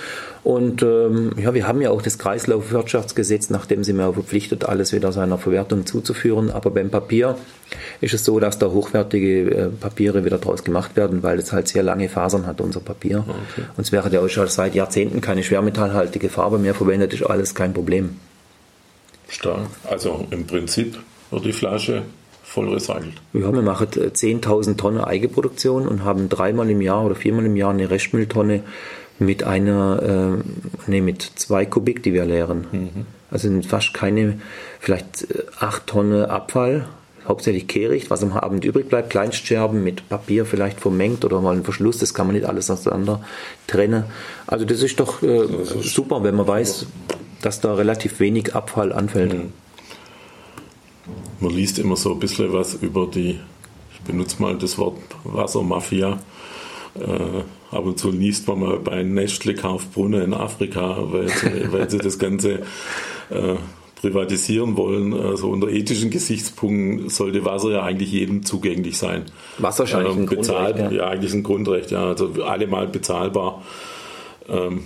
Und 0.43 0.81
ähm, 0.81 1.33
ja, 1.37 1.53
wir 1.53 1.67
haben 1.67 1.81
ja 1.81 1.91
auch 1.91 2.01
das 2.01 2.17
Kreislaufwirtschaftsgesetz, 2.17 3.49
nachdem 3.49 3.83
sind 3.83 3.97
wir 3.97 4.07
auch 4.07 4.13
verpflichtet, 4.13 4.65
alles 4.65 4.93
wieder 4.93 5.11
seiner 5.11 5.37
Verwertung 5.37 5.85
zuzuführen. 5.85 6.49
Aber 6.49 6.71
beim 6.71 6.89
Papier 6.89 7.37
ist 8.01 8.13
es 8.13 8.25
so, 8.25 8.39
dass 8.39 8.57
da 8.57 8.67
hochwertige 8.67 9.71
Papiere 9.79 10.25
wieder 10.25 10.37
draus 10.37 10.63
gemacht 10.63 10.95
werden, 10.95 11.21
weil 11.21 11.37
es 11.37 11.51
halt 11.51 11.67
sehr 11.67 11.83
lange 11.83 12.09
Fasern 12.09 12.47
hat, 12.47 12.61
unser 12.61 12.79
Papier. 12.79 13.25
Okay. 13.27 13.67
Und 13.75 13.83
es 13.83 13.91
wäre 13.91 14.09
ja 14.09 14.21
auch 14.21 14.29
schon 14.29 14.47
seit 14.47 14.73
Jahrzehnten 14.75 15.21
keine 15.21 15.43
schwermetallhaltige 15.43 16.29
Farbe 16.29 16.57
mehr 16.57 16.73
verwendet, 16.73 17.13
ist 17.13 17.23
alles 17.23 17.53
kein 17.53 17.73
Problem. 17.73 18.15
Stark. 19.27 19.67
Also 19.87 20.25
im 20.31 20.47
Prinzip 20.47 20.97
wird 21.31 21.45
die 21.45 21.53
Flasche 21.53 22.03
voll 22.49 22.69
recycelt. 22.69 23.13
Ja, 23.33 23.53
wir 23.53 23.61
machen 23.61 23.87
10.000 23.87 24.77
Tonnen 24.77 25.01
Eigenproduktion 25.01 25.87
und 25.87 26.03
haben 26.03 26.29
dreimal 26.29 26.69
im 26.69 26.81
Jahr 26.81 27.05
oder 27.05 27.15
viermal 27.15 27.45
im 27.45 27.55
Jahr 27.55 27.71
eine 27.71 27.89
Restmülltonne 27.89 28.63
mit 29.19 29.43
einer, 29.43 30.39
äh, 30.39 30.89
nee, 30.89 31.01
mit 31.01 31.21
zwei 31.21 31.65
Kubik, 31.65 32.01
die 32.03 32.13
wir 32.13 32.25
leeren. 32.25 32.65
Mhm. 32.71 33.05
Also 33.29 33.47
sind 33.47 33.65
fast 33.65 33.93
keine, 33.93 34.39
vielleicht 34.79 35.29
äh, 35.29 35.43
acht 35.59 35.87
Tonnen 35.87 36.25
Abfall, 36.25 36.87
hauptsächlich 37.27 37.67
Kehricht, 37.67 38.09
was 38.09 38.23
am 38.23 38.31
Abend 38.31 38.65
übrig 38.65 38.89
bleibt, 38.89 39.11
Kleinstscherben 39.11 39.83
mit 39.83 40.07
Papier 40.09 40.45
vielleicht 40.45 40.79
vermengt 40.79 41.25
oder 41.25 41.41
mal 41.41 41.55
ein 41.55 41.63
Verschluss, 41.63 41.99
das 41.99 42.13
kann 42.13 42.27
man 42.27 42.35
nicht 42.35 42.47
alles 42.47 42.71
auseinander 42.71 43.23
trennen. 43.67 44.05
Also 44.47 44.65
das 44.65 44.81
ist 44.81 44.99
doch 44.99 45.21
äh, 45.21 45.45
das 45.47 45.71
ist 45.73 45.93
super, 45.93 46.23
wenn 46.23 46.35
man 46.35 46.47
weiß, 46.47 46.87
dass 47.41 47.61
da 47.61 47.75
relativ 47.75 48.19
wenig 48.19 48.55
Abfall 48.55 48.91
anfällt. 48.91 49.33
Mhm 49.33 49.53
man 51.39 51.51
liest 51.51 51.79
immer 51.79 51.95
so 51.95 52.13
ein 52.13 52.19
bisschen 52.19 52.51
was 52.53 52.75
über 52.75 53.07
die, 53.07 53.39
ich 53.93 54.01
benutze 54.05 54.41
mal 54.41 54.57
das 54.57 54.77
Wort 54.77 54.97
Wassermafia 55.23 56.19
Äh, 56.95 57.43
ab 57.71 57.85
und 57.85 57.99
zu 57.99 58.09
liest 58.09 58.47
man 58.47 58.59
mal 58.59 58.79
bei 58.79 59.03
Nestle 59.03 59.53
kauft 59.53 59.93
Brunnen 59.93 60.23
in 60.23 60.33
Afrika, 60.33 60.97
weil 61.11 61.29
sie, 61.29 61.47
weil 61.71 61.89
sie 61.89 61.99
das 61.99 62.17
Ganze 62.17 62.63
äh, 63.29 63.55
privatisieren 64.01 64.75
wollen. 64.75 65.13
Also 65.13 65.49
unter 65.49 65.69
ethischen 65.69 66.09
Gesichtspunkten 66.09 67.09
sollte 67.09 67.45
Wasser 67.45 67.71
ja 67.71 67.83
eigentlich 67.83 68.11
jedem 68.11 68.43
zugänglich 68.43 68.97
sein. 68.97 69.25
Wasser 69.59 69.83
ist 69.83 69.93
ähm, 69.93 70.25
bezahlt, 70.25 70.77
Grundrecht, 70.77 70.99
ja. 70.99 71.07
eigentlich 71.07 71.33
ein 71.33 71.43
Grundrecht, 71.43 71.91
ja. 71.91 72.07
Also 72.07 72.31
alle 72.43 72.67
mal 72.67 72.87
bezahlbar. 72.87 73.63
Ähm, 74.49 74.83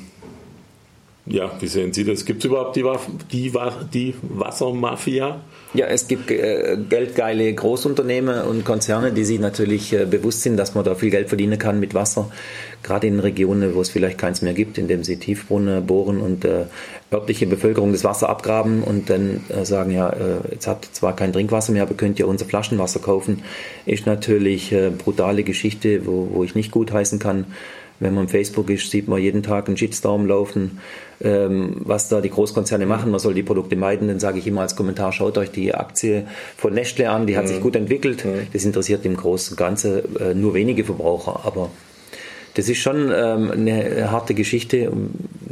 ja, 1.25 1.51
wie 1.61 1.67
sehen 1.67 1.93
Sie 1.93 2.03
das? 2.03 2.25
Gibt 2.25 2.43
es 2.43 2.49
überhaupt 2.49 2.75
die, 2.75 2.83
die, 3.31 3.53
die 3.93 4.13
Wassermafia? 4.23 5.39
Ja, 5.73 5.85
es 5.85 6.09
gibt 6.09 6.29
äh, 6.29 6.77
geldgeile 6.89 7.53
Großunternehmen 7.53 8.41
und 8.41 8.65
Konzerne, 8.65 9.13
die 9.13 9.23
sich 9.23 9.39
natürlich 9.39 9.93
äh, 9.93 10.05
bewusst 10.05 10.41
sind, 10.41 10.57
dass 10.57 10.75
man 10.75 10.83
da 10.83 10.95
viel 10.95 11.11
Geld 11.11 11.29
verdienen 11.29 11.57
kann 11.57 11.79
mit 11.79 11.93
Wasser. 11.93 12.29
Gerade 12.83 13.07
in 13.07 13.21
Regionen, 13.21 13.73
wo 13.73 13.79
es 13.79 13.89
vielleicht 13.89 14.17
keins 14.17 14.41
mehr 14.41 14.53
gibt, 14.53 14.77
indem 14.77 15.05
sie 15.05 15.15
Tiefbrunnen 15.15 15.87
bohren 15.87 16.19
und 16.19 16.43
äh, 16.43 16.65
örtliche 17.09 17.47
Bevölkerung 17.47 17.93
das 17.93 18.03
Wasser 18.03 18.27
abgraben 18.27 18.83
und 18.83 19.09
dann 19.09 19.45
äh, 19.47 19.63
sagen, 19.63 19.91
ja, 19.91 20.09
äh, 20.09 20.39
jetzt 20.51 20.67
hat 20.67 20.85
zwar 20.91 21.15
kein 21.15 21.31
Trinkwasser 21.31 21.71
mehr, 21.71 21.83
aber 21.83 21.93
könnt 21.93 22.19
ihr 22.19 22.27
unser 22.27 22.45
Flaschenwasser 22.45 22.99
kaufen, 22.99 23.43
ist 23.85 24.05
natürlich 24.05 24.73
äh, 24.73 24.89
brutale 24.89 25.43
Geschichte, 25.43 26.05
wo, 26.05 26.27
wo 26.33 26.43
ich 26.43 26.53
nicht 26.53 26.71
gutheißen 26.71 27.19
kann. 27.19 27.45
Wenn 28.03 28.13
man 28.13 28.27
Facebook 28.27 28.69
ist, 28.69 28.91
sieht 28.91 29.07
man 29.07 29.19
jeden 29.19 29.43
Tag 29.43 29.67
einen 29.67 29.77
Shitstorm 29.77 30.25
laufen, 30.25 30.79
ähm, 31.21 31.77
was 31.79 32.09
da 32.09 32.21
die 32.21 32.29
Großkonzerne 32.29 32.85
machen. 32.85 33.11
Man 33.11 33.19
soll 33.19 33.33
die 33.33 33.43
Produkte 33.43 33.75
meiden. 33.75 34.07
Dann 34.07 34.19
sage 34.19 34.39
ich 34.39 34.47
immer 34.47 34.61
als 34.61 34.75
Kommentar, 34.75 35.11
schaut 35.11 35.37
euch 35.37 35.51
die 35.51 35.73
Aktie 35.73 36.27
von 36.57 36.73
Nestle 36.73 37.09
an, 37.09 37.27
die 37.27 37.37
hat 37.37 37.47
sich 37.47 37.61
gut 37.61 37.75
entwickelt. 37.75 38.25
Das 38.51 38.65
interessiert 38.65 39.05
im 39.05 39.17
Großen 39.17 39.53
und 39.53 39.57
Ganzen 39.57 40.17
äh, 40.17 40.33
nur 40.33 40.53
wenige 40.53 40.83
Verbraucher. 40.83 41.41
Aber 41.45 41.71
das 42.53 42.69
ist 42.69 42.77
schon 42.77 43.11
ähm, 43.13 43.51
eine 43.51 44.11
harte 44.11 44.33
Geschichte. 44.33 44.91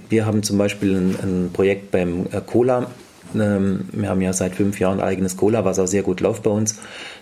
Wir 0.09 0.25
haben 0.25 0.43
zum 0.43 0.57
Beispiel 0.57 0.95
ein, 0.95 1.15
ein 1.21 1.49
Projekt 1.51 1.91
beim 1.91 2.27
äh, 2.31 2.41
Cola. 2.45 2.91
Ähm, 3.35 3.89
wir 3.91 4.09
haben 4.09 4.21
ja 4.21 4.33
seit 4.33 4.55
fünf 4.55 4.79
Jahren 4.79 4.99
eigenes 4.99 5.37
Cola, 5.37 5.65
was 5.65 5.79
auch 5.79 5.87
sehr 5.87 6.03
gut 6.03 6.21
läuft 6.21 6.43
bei 6.43 6.51
uns. 6.51 6.79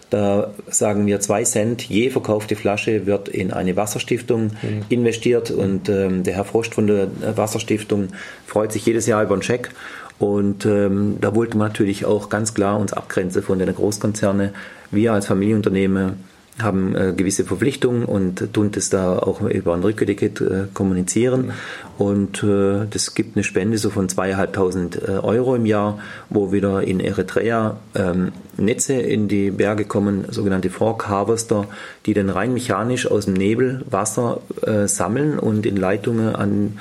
Da 0.09 0.51
sagen 0.67 1.05
wir, 1.05 1.19
zwei 1.19 1.43
Cent 1.43 1.83
je 1.83 2.09
verkaufte 2.09 2.55
Flasche 2.55 3.05
wird 3.05 3.29
in 3.29 3.53
eine 3.53 3.75
Wasserstiftung 3.75 4.51
mhm. 4.61 4.85
investiert 4.89 5.51
und 5.51 5.87
ähm, 5.87 6.23
der 6.23 6.35
Herr 6.35 6.45
Frost 6.45 6.73
von 6.73 6.87
der 6.87 7.09
Wasserstiftung 7.35 8.07
freut 8.47 8.71
sich 8.71 8.85
jedes 8.85 9.05
Jahr 9.05 9.23
über 9.23 9.33
einen 9.33 9.43
Scheck. 9.43 9.69
Und 10.17 10.65
ähm, 10.65 11.17
da 11.21 11.33
wollten 11.33 11.57
wir 11.59 11.65
natürlich 11.65 12.05
auch 12.05 12.29
ganz 12.29 12.53
klar 12.53 12.77
uns 12.77 12.91
abgrenzen 12.91 13.41
von 13.41 13.59
den 13.59 13.73
Großkonzernen. 13.73 14.49
Wir 14.91 15.13
als 15.13 15.27
Familienunternehmen 15.27 16.28
haben 16.61 16.95
äh, 16.95 17.13
gewisse 17.15 17.45
Verpflichtungen 17.45 18.05
und 18.05 18.53
tun 18.53 18.71
das 18.71 18.89
da 18.89 19.17
auch 19.17 19.41
über 19.41 19.73
ein 19.73 19.81
Rücketikett 19.81 20.41
äh, 20.41 20.63
kommunizieren. 20.73 21.51
Und 21.97 22.43
äh, 22.43 22.85
das 22.89 23.13
gibt 23.13 23.35
eine 23.35 23.43
Spende 23.43 23.77
so 23.77 23.89
von 23.89 24.09
zweieinhalbtausend 24.09 25.01
äh, 25.01 25.11
Euro 25.11 25.55
im 25.55 25.65
Jahr, 25.65 25.99
wo 26.29 26.51
wieder 26.51 26.83
in 26.83 26.99
Eritrea 26.99 27.77
ähm, 27.95 28.31
Netze 28.57 28.93
in 28.93 29.27
die 29.27 29.51
Berge 29.51 29.85
kommen, 29.85 30.25
sogenannte 30.29 30.69
Fork 30.69 31.07
Harvester, 31.07 31.67
die 32.05 32.13
dann 32.13 32.29
rein 32.29 32.53
mechanisch 32.53 33.09
aus 33.09 33.25
dem 33.25 33.33
Nebel 33.33 33.85
Wasser 33.89 34.41
äh, 34.61 34.87
sammeln 34.87 35.39
und 35.39 35.65
in 35.65 35.77
Leitungen 35.77 36.35
an 36.35 36.77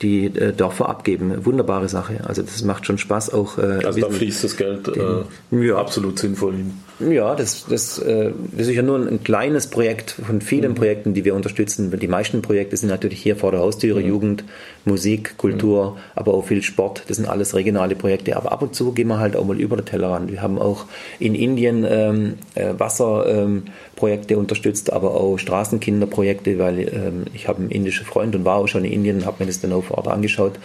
die 0.00 0.26
äh, 0.26 0.52
Dörfer 0.52 0.88
abgeben. 0.88 1.44
Wunderbare 1.44 1.88
Sache. 1.88 2.20
Also 2.24 2.42
das 2.42 2.62
macht 2.64 2.86
schon 2.86 2.98
Spaß 2.98 3.32
auch. 3.32 3.58
Also 3.58 4.00
da 4.00 4.10
fließt 4.10 4.44
das 4.44 4.56
Geld 4.56 4.88
äh, 4.88 5.66
ja. 5.66 5.76
absolut 5.76 6.18
sinnvoll 6.18 6.54
hin. 6.54 6.72
Ja, 7.10 7.34
das, 7.34 7.66
das, 7.68 7.98
äh, 7.98 8.32
das 8.56 8.68
ist 8.68 8.74
ja 8.74 8.82
nur 8.82 8.98
ein, 8.98 9.08
ein 9.08 9.24
kleines 9.24 9.68
Projekt 9.68 10.12
von 10.12 10.40
vielen 10.40 10.72
mhm. 10.72 10.76
Projekten, 10.76 11.14
die 11.14 11.24
wir 11.24 11.34
unterstützen. 11.34 11.90
Die 11.98 12.08
meisten 12.08 12.42
Projekte 12.42 12.76
sind 12.76 12.88
natürlich 12.88 13.20
hier 13.20 13.36
vor 13.36 13.50
der 13.50 13.60
Haustüre, 13.60 14.00
mhm. 14.00 14.06
Jugend, 14.06 14.44
Musik, 14.84 15.36
Kultur, 15.38 15.92
mhm. 15.92 15.96
aber 16.14 16.34
auch 16.34 16.44
viel 16.44 16.62
Sport. 16.62 17.04
Das 17.08 17.16
sind 17.16 17.28
alles 17.28 17.54
regionale 17.54 17.96
Projekte. 17.96 18.36
Aber 18.36 18.52
ab 18.52 18.62
und 18.62 18.74
zu 18.74 18.92
gehen 18.92 19.08
wir 19.08 19.18
halt 19.18 19.36
auch 19.36 19.44
mal 19.44 19.60
über 19.60 19.76
den 19.76 19.86
Tellerrand. 19.86 20.30
Wir 20.30 20.42
haben 20.42 20.58
auch 20.58 20.86
in 21.18 21.34
Indien 21.34 21.86
ähm, 21.88 22.34
äh, 22.54 22.74
Wasserprojekte 22.76 24.34
ähm, 24.34 24.40
unterstützt, 24.40 24.92
aber 24.92 25.14
auch 25.14 25.38
Straßenkinderprojekte, 25.38 26.58
weil 26.58 26.80
ähm, 26.80 27.24
ich 27.34 27.48
habe 27.48 27.60
einen 27.60 27.70
indischen 27.70 28.06
Freund 28.06 28.34
und 28.34 28.44
war 28.44 28.56
auch 28.56 28.68
schon 28.68 28.84
in 28.84 28.92
Indien 28.92 29.16
und 29.18 29.26
habe 29.26 29.36
mir 29.40 29.46
das 29.46 29.60
dann 29.60 29.72
auch 29.72 29.84
vor 29.84 29.98
Ort 29.98 30.08
angeschaut. 30.08 30.58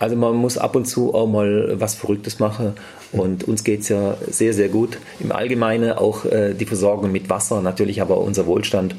Also 0.00 0.16
man 0.16 0.34
muss 0.34 0.56
ab 0.56 0.76
und 0.76 0.86
zu 0.86 1.14
auch 1.14 1.26
mal 1.26 1.78
was 1.78 1.94
Verrücktes 1.94 2.38
machen. 2.38 2.72
Und 3.12 3.44
uns 3.44 3.64
geht 3.64 3.82
es 3.82 3.90
ja 3.90 4.16
sehr, 4.30 4.54
sehr 4.54 4.70
gut. 4.70 4.96
Im 5.20 5.30
Allgemeinen 5.30 5.92
auch 5.92 6.24
äh, 6.24 6.54
die 6.54 6.64
Versorgung 6.64 7.12
mit 7.12 7.28
Wasser, 7.28 7.60
natürlich 7.60 8.00
aber 8.00 8.18
unser 8.18 8.46
Wohlstand. 8.46 8.96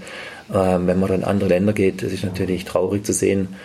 Ähm, 0.54 0.86
wenn 0.86 1.00
man 1.00 1.10
dann 1.10 1.22
in 1.22 1.26
andere 1.26 1.50
Länder 1.50 1.74
geht, 1.74 2.04
das 2.04 2.14
ist 2.14 2.24
natürlich 2.24 2.66
traurig 2.66 3.04
zu 3.04 3.14
sehen, 3.14 3.56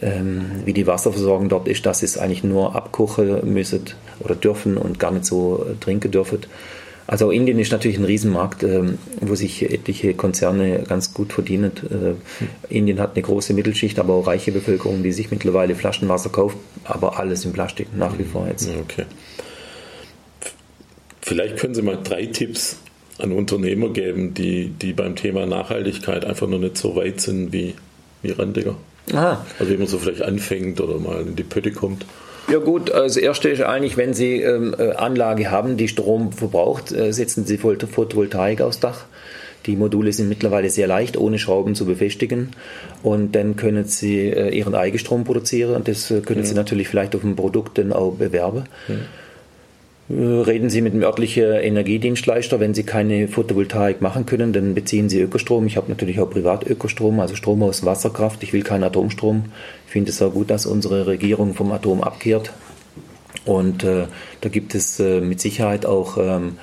ähm, 0.00 0.62
wie 0.66 0.72
die 0.72 0.86
Wasserversorgung 0.86 1.48
dort 1.48 1.66
ist, 1.66 1.84
dass 1.84 2.04
es 2.04 2.16
eigentlich 2.16 2.44
nur 2.44 2.76
abkochen 2.76 3.52
müssen 3.52 3.82
oder 4.20 4.36
dürfen 4.36 4.76
und 4.76 5.00
gar 5.00 5.10
nicht 5.10 5.24
so 5.24 5.66
trinken 5.80 6.12
dürfen. 6.12 6.40
Also 7.08 7.30
Indien 7.30 7.58
ist 7.58 7.72
natürlich 7.72 7.96
ein 7.96 8.04
Riesenmarkt, 8.04 8.62
ähm, 8.64 8.98
wo 9.22 9.34
sich 9.34 9.62
etliche 9.62 10.12
Konzerne 10.12 10.84
ganz 10.86 11.14
gut 11.14 11.32
verdienen. 11.32 11.72
Äh, 11.90 12.72
Indien 12.72 13.00
hat 13.00 13.14
eine 13.14 13.22
große 13.22 13.54
Mittelschicht, 13.54 13.98
aber 13.98 14.12
auch 14.12 14.26
reiche 14.26 14.52
Bevölkerung, 14.52 15.02
die 15.02 15.12
sich 15.12 15.30
mittlerweile 15.30 15.74
Flaschenwasser 15.74 16.28
kauft, 16.28 16.58
aber 16.84 17.18
alles 17.18 17.46
in 17.46 17.54
Plastik 17.54 17.88
nach 17.96 18.18
wie 18.18 18.24
vor 18.24 18.46
jetzt. 18.46 18.68
Okay. 18.68 19.06
Vielleicht 21.22 21.56
können 21.56 21.74
Sie 21.74 21.80
mal 21.80 21.98
drei 22.04 22.26
Tipps 22.26 22.76
an 23.16 23.32
Unternehmer 23.32 23.88
geben, 23.88 24.34
die, 24.34 24.68
die 24.68 24.92
beim 24.92 25.16
Thema 25.16 25.46
Nachhaltigkeit 25.46 26.26
einfach 26.26 26.46
noch 26.46 26.58
nicht 26.58 26.76
so 26.76 26.94
weit 26.94 27.22
sind 27.22 27.54
wie, 27.54 27.74
wie 28.20 28.32
Randiger. 28.32 28.76
Aha. 29.14 29.46
Also 29.58 29.72
wie 29.72 29.78
man 29.78 29.86
so 29.86 29.98
vielleicht 29.98 30.20
anfängt 30.20 30.78
oder 30.82 30.98
mal 30.98 31.22
in 31.22 31.36
die 31.36 31.42
Pötte 31.42 31.72
kommt. 31.72 32.04
Ja 32.50 32.58
gut, 32.58 32.90
also 32.90 33.06
das 33.06 33.16
erste 33.16 33.50
ist 33.50 33.62
eigentlich, 33.62 33.96
wenn 33.96 34.14
Sie 34.14 34.40
ähm, 34.40 34.74
äh, 34.78 34.92
Anlage 34.92 35.50
haben, 35.50 35.76
die 35.76 35.88
Strom 35.88 36.32
verbraucht, 36.32 36.92
äh, 36.92 37.12
setzen 37.12 37.44
Sie 37.44 37.58
Photovoltaik 37.58 38.62
aufs 38.62 38.80
Dach. 38.80 39.04
Die 39.66 39.76
Module 39.76 40.12
sind 40.14 40.30
mittlerweile 40.30 40.70
sehr 40.70 40.86
leicht, 40.86 41.18
ohne 41.18 41.38
Schrauben 41.38 41.74
zu 41.74 41.84
befestigen. 41.84 42.52
Und 43.02 43.32
dann 43.34 43.56
können 43.56 43.84
Sie 43.84 44.28
äh, 44.28 44.48
Ihren 44.48 44.74
Eigenstrom 44.74 45.24
produzieren 45.24 45.74
und 45.74 45.88
das 45.88 46.08
können 46.08 46.40
ja. 46.40 46.46
Sie 46.46 46.54
natürlich 46.54 46.88
vielleicht 46.88 47.14
auf 47.14 47.20
dem 47.20 47.36
Produkt 47.36 47.76
dann 47.76 47.92
auch 47.92 48.12
bewerben. 48.12 48.64
Ja. 48.88 48.94
Reden 50.10 50.70
Sie 50.70 50.80
mit 50.80 50.94
dem 50.94 51.02
örtlichen 51.02 51.52
Energiedienstleister. 51.52 52.58
Wenn 52.60 52.72
Sie 52.72 52.82
keine 52.82 53.28
Photovoltaik 53.28 54.00
machen 54.00 54.24
können, 54.24 54.54
dann 54.54 54.74
beziehen 54.74 55.10
Sie 55.10 55.20
Ökostrom. 55.20 55.66
Ich 55.66 55.76
habe 55.76 55.90
natürlich 55.90 56.18
auch 56.18 56.30
Privatökostrom, 56.30 57.20
also 57.20 57.34
Strom 57.34 57.62
aus 57.62 57.84
Wasserkraft. 57.84 58.42
Ich 58.42 58.54
will 58.54 58.62
keinen 58.62 58.84
Atomstrom. 58.84 59.52
Ich 59.86 59.92
finde 59.92 60.10
es 60.10 60.22
auch 60.22 60.32
gut, 60.32 60.48
dass 60.48 60.64
unsere 60.64 61.06
Regierung 61.06 61.52
vom 61.52 61.72
Atom 61.72 62.02
abkehrt. 62.02 62.52
Und 63.44 63.84
äh, 63.84 64.06
da 64.40 64.48
gibt 64.48 64.74
es 64.74 64.98
äh, 64.98 65.20
mit 65.20 65.40
Sicherheit 65.40 65.84
auch 65.84 66.16
ähm, 66.16 66.56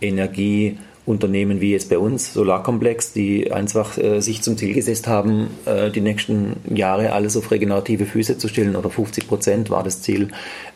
Energie, 0.00 0.78
Unternehmen 1.06 1.60
wie 1.60 1.70
jetzt 1.70 1.88
bei 1.88 1.98
uns, 1.98 2.34
Solarkomplex, 2.34 3.12
die 3.12 3.52
einfach 3.52 3.96
äh, 3.96 4.20
sich 4.20 4.42
zum 4.42 4.56
Ziel 4.56 4.74
gesetzt 4.74 5.06
haben, 5.06 5.48
äh, 5.64 5.90
die 5.90 6.00
nächsten 6.00 6.56
Jahre 6.68 7.12
alles 7.12 7.36
auf 7.36 7.52
regenerative 7.52 8.06
Füße 8.06 8.38
zu 8.38 8.48
stellen 8.48 8.74
oder 8.74 8.90
50 8.90 9.28
Prozent 9.28 9.70
war 9.70 9.84
das 9.84 10.02
Ziel. 10.02 10.28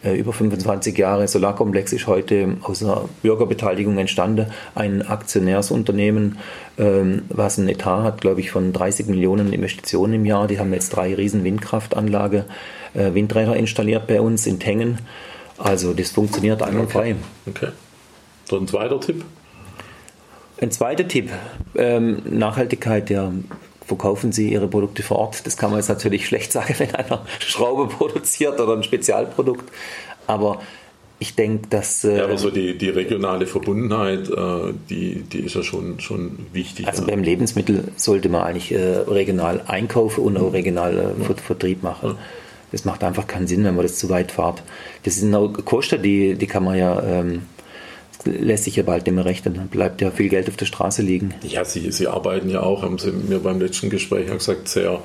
Äh, 0.04 0.14
über 0.14 0.32
25 0.32 0.96
Jahre 0.96 1.26
Solarkomplex 1.26 1.92
ist 1.92 2.06
heute 2.06 2.56
aus 2.62 2.80
einer 2.80 3.08
Bürgerbeteiligung 3.22 3.98
entstanden, 3.98 4.46
ein 4.76 5.02
Aktionärsunternehmen, 5.02 6.38
ähm, 6.78 7.22
was 7.28 7.58
ein 7.58 7.68
Etat 7.68 8.04
hat, 8.04 8.20
glaube 8.20 8.40
ich, 8.40 8.52
von 8.52 8.72
30 8.72 9.08
Millionen 9.08 9.52
Investitionen 9.52 10.14
im 10.14 10.26
Jahr. 10.26 10.46
Die 10.46 10.60
haben 10.60 10.72
jetzt 10.72 10.90
drei 10.90 11.12
riesen 11.12 11.42
Windkraftanlage, 11.42 12.44
äh, 12.94 13.14
Windräder 13.14 13.56
installiert 13.56 14.06
bei 14.06 14.20
uns 14.20 14.46
in 14.46 14.60
Tengen. 14.60 14.98
Also 15.58 15.92
das 15.92 16.12
funktioniert 16.12 16.62
einwandfrei. 16.62 17.16
Okay. 17.46 17.66
okay. 17.66 17.72
So 18.48 18.58
ein 18.58 18.68
zweiter 18.68 19.00
Tipp? 19.00 19.24
Ein 20.60 20.70
zweiter 20.70 21.08
Tipp, 21.08 21.30
ähm, 21.74 22.22
Nachhaltigkeit, 22.24 23.08
ja, 23.08 23.32
verkaufen 23.86 24.30
Sie 24.30 24.52
Ihre 24.52 24.68
Produkte 24.68 25.02
vor 25.02 25.18
Ort. 25.18 25.46
Das 25.46 25.56
kann 25.56 25.70
man 25.70 25.80
jetzt 25.80 25.88
natürlich 25.88 26.26
schlecht 26.26 26.52
sagen, 26.52 26.74
wenn 26.78 26.94
einer 26.94 27.24
Schraube 27.40 27.86
produziert 27.86 28.60
oder 28.60 28.74
ein 28.76 28.82
Spezialprodukt. 28.82 29.70
Aber 30.26 30.60
ich 31.18 31.34
denke, 31.34 31.68
dass. 31.68 32.04
Äh, 32.04 32.18
ja, 32.18 32.24
aber 32.24 32.38
so 32.38 32.50
die, 32.50 32.76
die 32.76 32.90
regionale 32.90 33.46
Verbundenheit, 33.46 34.28
äh, 34.28 34.72
die, 34.88 35.22
die 35.22 35.40
ist 35.40 35.54
ja 35.54 35.62
schon, 35.62 35.98
schon 36.00 36.46
wichtig. 36.52 36.86
Also 36.86 37.02
ja. 37.02 37.08
beim 37.08 37.22
Lebensmittel 37.22 37.84
sollte 37.96 38.28
man 38.28 38.42
eigentlich 38.42 38.72
äh, 38.72 38.78
regional 38.78 39.62
einkaufen 39.66 40.24
und 40.24 40.36
auch 40.36 40.52
regional 40.52 40.96
äh, 40.96 41.22
ja. 41.22 41.34
Vertrieb 41.34 41.82
machen. 41.82 42.10
Ja. 42.10 42.16
Das 42.72 42.84
macht 42.84 43.02
einfach 43.02 43.26
keinen 43.26 43.46
Sinn, 43.46 43.64
wenn 43.64 43.74
man 43.74 43.84
das 43.84 43.98
zu 43.98 44.08
weit 44.08 44.30
fahrt. 44.30 44.62
Das 45.02 45.16
sind 45.16 45.34
auch 45.34 45.52
Kosten, 45.64 46.02
die, 46.02 46.36
die 46.36 46.46
kann 46.46 46.64
man 46.64 46.78
ja 46.78 47.02
ähm, 47.02 47.42
lässt 48.24 48.64
sich 48.64 48.76
ja 48.76 48.82
bald 48.82 49.06
nicht 49.06 49.14
mehr 49.14 49.24
rechnen. 49.24 49.54
Dann 49.54 49.68
bleibt 49.68 50.00
ja 50.00 50.10
viel 50.10 50.28
Geld 50.28 50.48
auf 50.48 50.56
der 50.56 50.66
Straße 50.66 51.02
liegen. 51.02 51.34
Ja, 51.42 51.64
Sie, 51.64 51.90
Sie 51.90 52.06
arbeiten 52.06 52.50
ja 52.50 52.62
auch, 52.62 52.82
haben 52.82 52.98
Sie 52.98 53.12
mir 53.12 53.38
beim 53.38 53.60
letzten 53.60 53.90
Gespräch 53.90 54.30
gesagt, 54.30 54.68
sehr, 54.68 55.00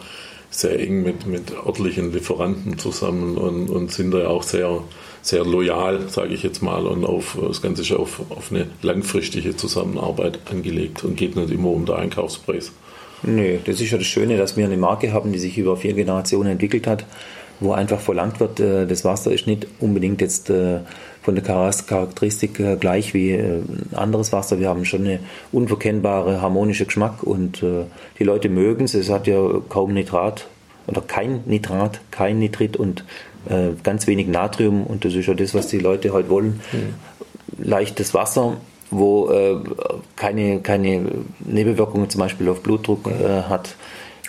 sehr 0.49 0.79
eng 0.79 1.03
mit, 1.03 1.25
mit 1.27 1.51
örtlichen 1.65 2.11
Lieferanten 2.11 2.77
zusammen 2.77 3.37
und, 3.37 3.69
und 3.69 3.91
sind 3.91 4.11
da 4.11 4.19
ja 4.19 4.27
auch 4.27 4.43
sehr, 4.43 4.81
sehr 5.21 5.43
loyal, 5.43 6.07
sage 6.09 6.33
ich 6.33 6.43
jetzt 6.43 6.61
mal, 6.61 6.85
und 6.85 7.05
auf 7.05 7.37
das 7.41 7.61
Ganze 7.61 7.81
ist 7.81 7.91
auf, 7.91 8.21
auf 8.29 8.51
eine 8.51 8.67
langfristige 8.81 9.55
Zusammenarbeit 9.55 10.39
angelegt 10.51 11.03
und 11.03 11.15
geht 11.15 11.35
nicht 11.35 11.51
immer 11.51 11.69
um 11.69 11.85
den 11.85 11.95
Einkaufspreis. 11.95 12.71
Nö, 13.23 13.57
das 13.65 13.81
ist 13.81 13.91
ja 13.91 13.97
das 13.97 14.07
Schöne, 14.07 14.37
dass 14.37 14.55
wir 14.55 14.65
eine 14.65 14.77
Marke 14.77 15.11
haben, 15.11 15.31
die 15.31 15.39
sich 15.39 15.57
über 15.57 15.77
vier 15.77 15.93
Generationen 15.93 16.51
entwickelt 16.51 16.85
hat, 16.85 17.05
wo 17.59 17.71
einfach 17.71 17.99
verlangt 17.99 18.39
wird, 18.39 18.59
äh, 18.59 18.85
das 18.85 19.03
Wasser 19.03 19.31
ist 19.31 19.47
nicht 19.47 19.67
unbedingt 19.79 20.21
jetzt 20.21 20.49
äh, 20.49 20.81
von 21.25 21.35
der 21.35 21.43
Charakteristik 21.43 22.59
äh, 22.59 22.77
gleich 22.77 23.13
wie 23.13 23.33
ein 23.33 23.89
anderes 23.93 24.31
Wasser. 24.31 24.59
Wir 24.59 24.69
haben 24.69 24.85
schon 24.85 25.01
eine 25.01 25.19
unverkennbare 25.51 26.41
harmonische 26.41 26.85
Geschmack 26.85 27.23
und 27.23 27.61
die 27.61 28.23
Leute 28.23 28.49
mögen 28.49 28.85
es. 28.85 28.93
Es 28.93 29.09
hat 29.09 29.27
ja 29.27 29.41
kaum 29.67 29.93
Nitrat 29.93 30.47
oder 30.87 31.01
kein 31.01 31.41
Nitrat, 31.45 31.99
kein 32.11 32.39
Nitrit 32.39 32.77
und 32.77 33.03
ganz 33.83 34.07
wenig 34.07 34.27
Natrium 34.27 34.85
und 34.85 35.05
das 35.05 35.13
ist 35.13 35.27
ja 35.27 35.35
das, 35.35 35.53
was 35.53 35.67
die 35.67 35.77
Leute 35.77 36.09
heute 36.09 36.13
halt 36.13 36.29
wollen. 36.29 36.61
Mhm. 36.71 37.63
Leichtes 37.63 38.13
Wasser, 38.13 38.57
wo 38.91 39.29
äh, 39.31 39.57
keine, 40.15 40.61
keine 40.61 41.11
Nebenwirkungen 41.39 42.09
zum 42.09 42.19
Beispiel 42.19 42.49
auf 42.49 42.61
Blutdruck 42.61 43.07
äh, 43.07 43.43
hat. 43.43 43.75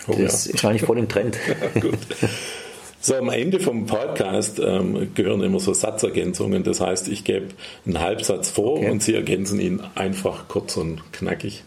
Oh, 0.07 0.13
das 0.17 0.45
ja. 0.45 0.53
ist 0.53 0.65
eigentlich 0.65 0.83
voll 0.83 0.97
im 0.97 1.07
Trend. 1.07 1.37
gut. 1.79 1.99
So, 3.07 3.15
am 3.15 3.29
Ende 3.29 3.61
vom 3.61 3.85
Podcast 3.85 4.59
ähm, 4.59 5.13
gehören 5.15 5.41
immer 5.41 5.61
so 5.61 5.73
Satzergänzungen. 5.73 6.65
Das 6.65 6.81
heißt, 6.81 7.07
ich 7.07 7.23
gebe 7.23 7.45
einen 7.85 8.01
Halbsatz 8.01 8.49
vor 8.49 8.79
okay. 8.79 8.89
und 8.89 9.01
Sie 9.01 9.15
ergänzen 9.15 9.61
ihn 9.61 9.79
einfach 9.95 10.49
kurz 10.49 10.75
und 10.75 11.01
knackig. 11.13 11.63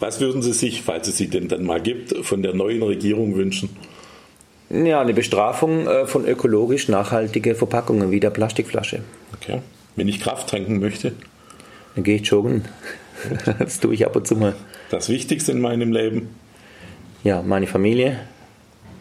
Was 0.00 0.18
würden 0.18 0.40
Sie 0.40 0.54
sich, 0.54 0.80
falls 0.80 1.08
es 1.08 1.18
sie 1.18 1.28
denn 1.28 1.48
dann 1.48 1.64
mal 1.64 1.82
gibt, 1.82 2.16
von 2.24 2.42
der 2.42 2.54
neuen 2.54 2.82
Regierung 2.82 3.36
wünschen? 3.36 3.68
Ja, 4.70 5.02
eine 5.02 5.12
Bestrafung 5.12 5.86
äh, 5.88 6.06
von 6.06 6.24
ökologisch 6.24 6.88
nachhaltigen 6.88 7.54
Verpackungen 7.54 8.10
wie 8.10 8.20
der 8.20 8.30
Plastikflasche. 8.30 9.00
Okay. 9.34 9.60
Wenn 9.94 10.08
ich 10.08 10.20
Kraft 10.20 10.48
tanken 10.48 10.80
möchte? 10.80 11.12
Dann 11.96 12.04
gehe 12.04 12.16
ich 12.16 12.26
joggen. 12.26 12.64
Das 13.58 13.78
tue 13.78 13.92
ich 13.92 14.06
ab 14.06 14.16
und 14.16 14.26
zu 14.26 14.36
mal. 14.36 14.54
Das 14.88 15.10
Wichtigste 15.10 15.52
in 15.52 15.60
meinem 15.60 15.92
Leben? 15.92 16.30
Ja, 17.24 17.42
meine 17.42 17.66
Familie, 17.66 18.20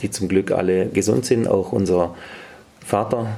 die 0.01 0.11
zum 0.11 0.27
Glück 0.27 0.51
alle 0.51 0.87
gesund 0.87 1.25
sind. 1.25 1.47
Auch 1.47 1.71
unser 1.71 2.15
Vater, 2.85 3.37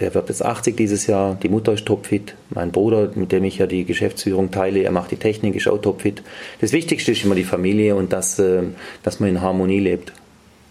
der 0.00 0.14
wird 0.14 0.28
jetzt 0.28 0.44
80 0.44 0.76
dieses 0.76 1.06
Jahr. 1.06 1.36
Die 1.36 1.48
Mutter 1.48 1.72
ist 1.72 1.86
topfit. 1.86 2.34
Mein 2.50 2.72
Bruder, 2.72 3.10
mit 3.14 3.32
dem 3.32 3.44
ich 3.44 3.58
ja 3.58 3.66
die 3.66 3.84
Geschäftsführung 3.84 4.50
teile, 4.50 4.82
er 4.82 4.92
macht 4.92 5.10
die 5.10 5.16
Technik, 5.16 5.54
ist 5.54 5.68
auch 5.68 5.78
topfit. 5.78 6.22
Das 6.60 6.72
Wichtigste 6.72 7.12
ist 7.12 7.24
immer 7.24 7.34
die 7.34 7.44
Familie 7.44 7.94
und 7.94 8.12
dass, 8.12 8.38
äh, 8.38 8.62
dass 9.02 9.20
man 9.20 9.28
in 9.28 9.40
Harmonie 9.40 9.80
lebt. 9.80 10.12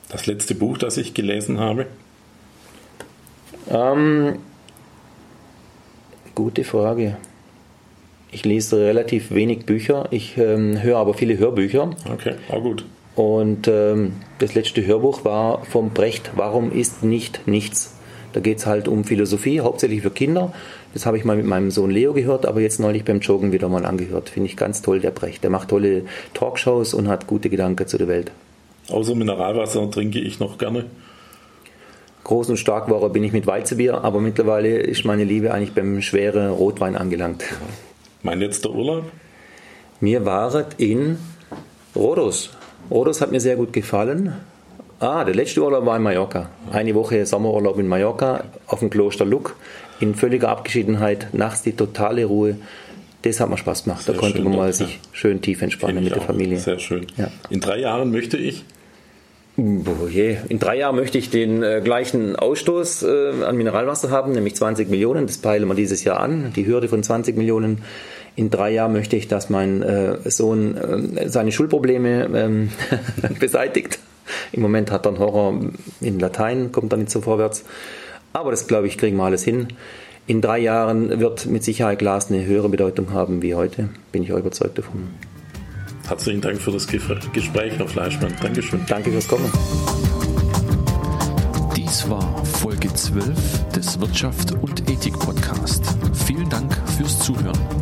Das 0.09 0.25
letzte 0.25 0.55
Buch, 0.55 0.77
das 0.77 0.97
ich 0.97 1.13
gelesen 1.13 1.59
habe? 1.59 1.85
Ähm, 3.69 4.39
gute 6.35 6.63
Frage. 6.63 7.17
Ich 8.31 8.45
lese 8.45 8.77
relativ 8.79 9.31
wenig 9.31 9.65
Bücher, 9.65 10.07
ich 10.11 10.37
ähm, 10.37 10.81
höre 10.81 10.97
aber 10.97 11.13
viele 11.13 11.37
Hörbücher. 11.37 11.91
Okay, 12.11 12.35
auch 12.49 12.61
gut. 12.61 12.85
Und 13.15 13.67
ähm, 13.67 14.13
das 14.39 14.53
letzte 14.53 14.85
Hörbuch 14.85 15.25
war 15.25 15.65
vom 15.65 15.91
Brecht, 15.91 16.31
Warum 16.35 16.71
ist 16.71 17.03
nicht 17.03 17.47
nichts? 17.47 17.95
Da 18.33 18.39
geht 18.39 18.59
es 18.59 18.65
halt 18.65 18.87
um 18.87 19.03
Philosophie, 19.03 19.59
hauptsächlich 19.59 20.01
für 20.01 20.11
Kinder. 20.11 20.53
Das 20.93 21.05
habe 21.05 21.17
ich 21.17 21.25
mal 21.25 21.35
mit 21.35 21.45
meinem 21.45 21.71
Sohn 21.71 21.91
Leo 21.91 22.13
gehört, 22.13 22.45
aber 22.45 22.61
jetzt 22.61 22.79
neulich 22.79 23.03
beim 23.03 23.19
Joggen 23.19 23.51
wieder 23.51 23.67
mal 23.67 23.85
angehört. 23.85 24.29
Finde 24.29 24.49
ich 24.49 24.55
ganz 24.55 24.81
toll, 24.81 24.99
der 24.99 25.11
Brecht. 25.11 25.43
Der 25.43 25.49
macht 25.49 25.69
tolle 25.69 26.03
Talkshows 26.33 26.93
und 26.93 27.09
hat 27.09 27.27
gute 27.27 27.49
Gedanken 27.49 27.87
zu 27.87 27.97
der 27.97 28.07
Welt. 28.07 28.31
Außer 28.89 29.15
Mineralwasser 29.15 29.89
trinke 29.91 30.19
ich 30.19 30.39
noch 30.39 30.57
gerne. 30.57 30.85
Groß 32.23 32.49
und 32.51 32.57
stark 32.57 32.89
war 32.89 33.09
bin 33.09 33.23
ich 33.23 33.33
mit 33.33 33.47
Weizenbier, 33.47 34.03
aber 34.03 34.19
mittlerweile 34.19 34.77
ist 34.77 35.05
meine 35.05 35.23
Liebe 35.23 35.53
eigentlich 35.53 35.73
beim 35.73 36.01
schweren 36.01 36.51
Rotwein 36.51 36.95
angelangt. 36.95 37.43
Mein 38.21 38.39
letzter 38.39 38.69
Urlaub? 38.69 39.05
Mir 39.99 40.25
war 40.25 40.65
in 40.77 41.17
Rhodos. 41.95 42.51
Rhodos 42.91 43.21
hat 43.21 43.31
mir 43.31 43.39
sehr 43.39 43.55
gut 43.55 43.71
gefallen. 43.71 44.33
Ah, 44.99 45.23
der 45.23 45.33
letzte 45.33 45.63
Urlaub 45.63 45.85
war 45.85 45.97
in 45.97 46.03
Mallorca. 46.03 46.49
Eine 46.71 46.93
Woche 46.93 47.25
Sommerurlaub 47.25 47.79
in 47.79 47.87
Mallorca 47.87 48.43
auf 48.67 48.79
dem 48.79 48.89
Kloster 48.89 49.25
Luck 49.25 49.55
in 49.99 50.13
völliger 50.13 50.49
Abgeschiedenheit, 50.49 51.27
nachts 51.31 51.63
die 51.63 51.71
totale 51.71 52.25
Ruhe. 52.25 52.57
Das 53.21 53.39
hat 53.39 53.49
mir 53.49 53.57
Spaß 53.57 53.85
gemacht. 53.85 54.03
Sehr 54.03 54.13
da 54.13 54.19
konnte 54.19 54.41
man 54.41 54.55
mal 54.55 54.73
sich 54.73 54.99
schön 55.11 55.41
tief 55.41 55.61
entspannen 55.61 56.03
mit 56.03 56.13
der 56.13 56.21
Familie. 56.21 56.59
Sehr 56.59 56.79
schön. 56.79 57.07
Ja. 57.17 57.31
In 57.49 57.61
drei 57.61 57.79
Jahren 57.79 58.11
möchte 58.11 58.37
ich 58.37 58.65
Oh 59.57 60.07
je. 60.07 60.37
In 60.47 60.59
drei 60.59 60.77
Jahren 60.77 60.95
möchte 60.95 61.17
ich 61.17 61.29
den 61.29 61.61
äh, 61.61 61.81
gleichen 61.83 62.35
Ausstoß 62.37 63.03
äh, 63.03 63.43
an 63.43 63.57
Mineralwasser 63.57 64.09
haben, 64.09 64.31
nämlich 64.31 64.55
20 64.55 64.89
Millionen. 64.89 65.27
Das 65.27 65.37
peilen 65.37 65.67
wir 65.67 65.75
dieses 65.75 66.03
Jahr 66.03 66.19
an, 66.21 66.53
die 66.55 66.65
Hürde 66.65 66.87
von 66.87 67.03
20 67.03 67.35
Millionen. 67.35 67.79
In 68.35 68.49
drei 68.49 68.71
Jahren 68.71 68.93
möchte 68.93 69.15
ich, 69.15 69.27
dass 69.27 69.49
mein 69.49 69.81
äh, 69.81 70.17
Sohn 70.29 70.77
äh, 70.77 71.29
seine 71.29 71.51
Schulprobleme 71.51 72.29
ähm, 72.33 72.69
beseitigt. 73.39 73.99
Im 74.51 74.61
Moment 74.61 74.91
hat 74.91 75.05
er 75.05 75.09
einen 75.09 75.19
Horror 75.19 75.59
in 75.99 76.19
Latein, 76.19 76.71
kommt 76.71 76.93
er 76.93 76.97
nicht 76.97 77.11
so 77.11 77.21
vorwärts. 77.21 77.63
Aber 78.33 78.51
das, 78.51 78.67
glaube 78.67 78.87
ich, 78.87 78.97
kriegen 78.97 79.17
wir 79.17 79.23
alles 79.23 79.43
hin. 79.43 79.67
In 80.27 80.39
drei 80.39 80.59
Jahren 80.59 81.19
wird 81.19 81.45
mit 81.47 81.63
Sicherheit 81.63 81.99
Glas 81.99 82.31
eine 82.31 82.45
höhere 82.45 82.69
Bedeutung 82.69 83.11
haben 83.11 83.41
wie 83.41 83.55
heute. 83.55 83.89
Bin 84.11 84.23
ich 84.23 84.31
auch 84.31 84.37
überzeugt 84.37 84.77
davon. 84.77 85.09
Herzlichen 86.07 86.41
Dank 86.41 86.61
für 86.61 86.71
das 86.71 86.87
Gespräch, 86.87 87.73
Herr 87.77 87.87
Fleischmann. 87.87 88.33
Dankeschön. 88.41 88.81
Danke 88.87 89.11
fürs 89.11 89.27
Kommen. 89.27 89.51
Dies 91.75 92.09
war 92.09 92.45
Folge 92.45 92.93
12 92.93 93.69
des 93.75 93.99
Wirtschaft 93.99 94.53
und 94.53 94.89
Ethik 94.89 95.17
Podcast. 95.19 95.83
Vielen 96.25 96.49
Dank 96.49 96.75
fürs 96.97 97.19
Zuhören. 97.19 97.80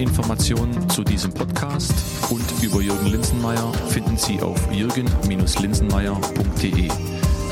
Informationen 0.00 0.88
zu 0.88 1.04
diesem 1.04 1.32
Podcast 1.32 1.92
und 2.30 2.42
über 2.62 2.80
Jürgen 2.80 3.06
Linsenmeier 3.06 3.72
finden 3.88 4.16
Sie 4.16 4.40
auf 4.40 4.58
jürgen-linsenmeier.de. 4.72 6.88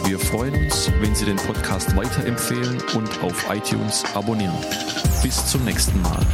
Wir 0.04 0.18
freuen 0.18 0.54
uns, 0.64 0.90
wenn 1.00 1.14
Sie 1.14 1.26
den 1.26 1.36
Podcast 1.36 1.94
weiterempfehlen 1.94 2.78
und 2.94 3.22
auf 3.22 3.54
iTunes 3.54 4.02
abonnieren. 4.14 4.56
Bis 5.22 5.46
zum 5.46 5.64
nächsten 5.64 6.00
Mal. 6.00 6.26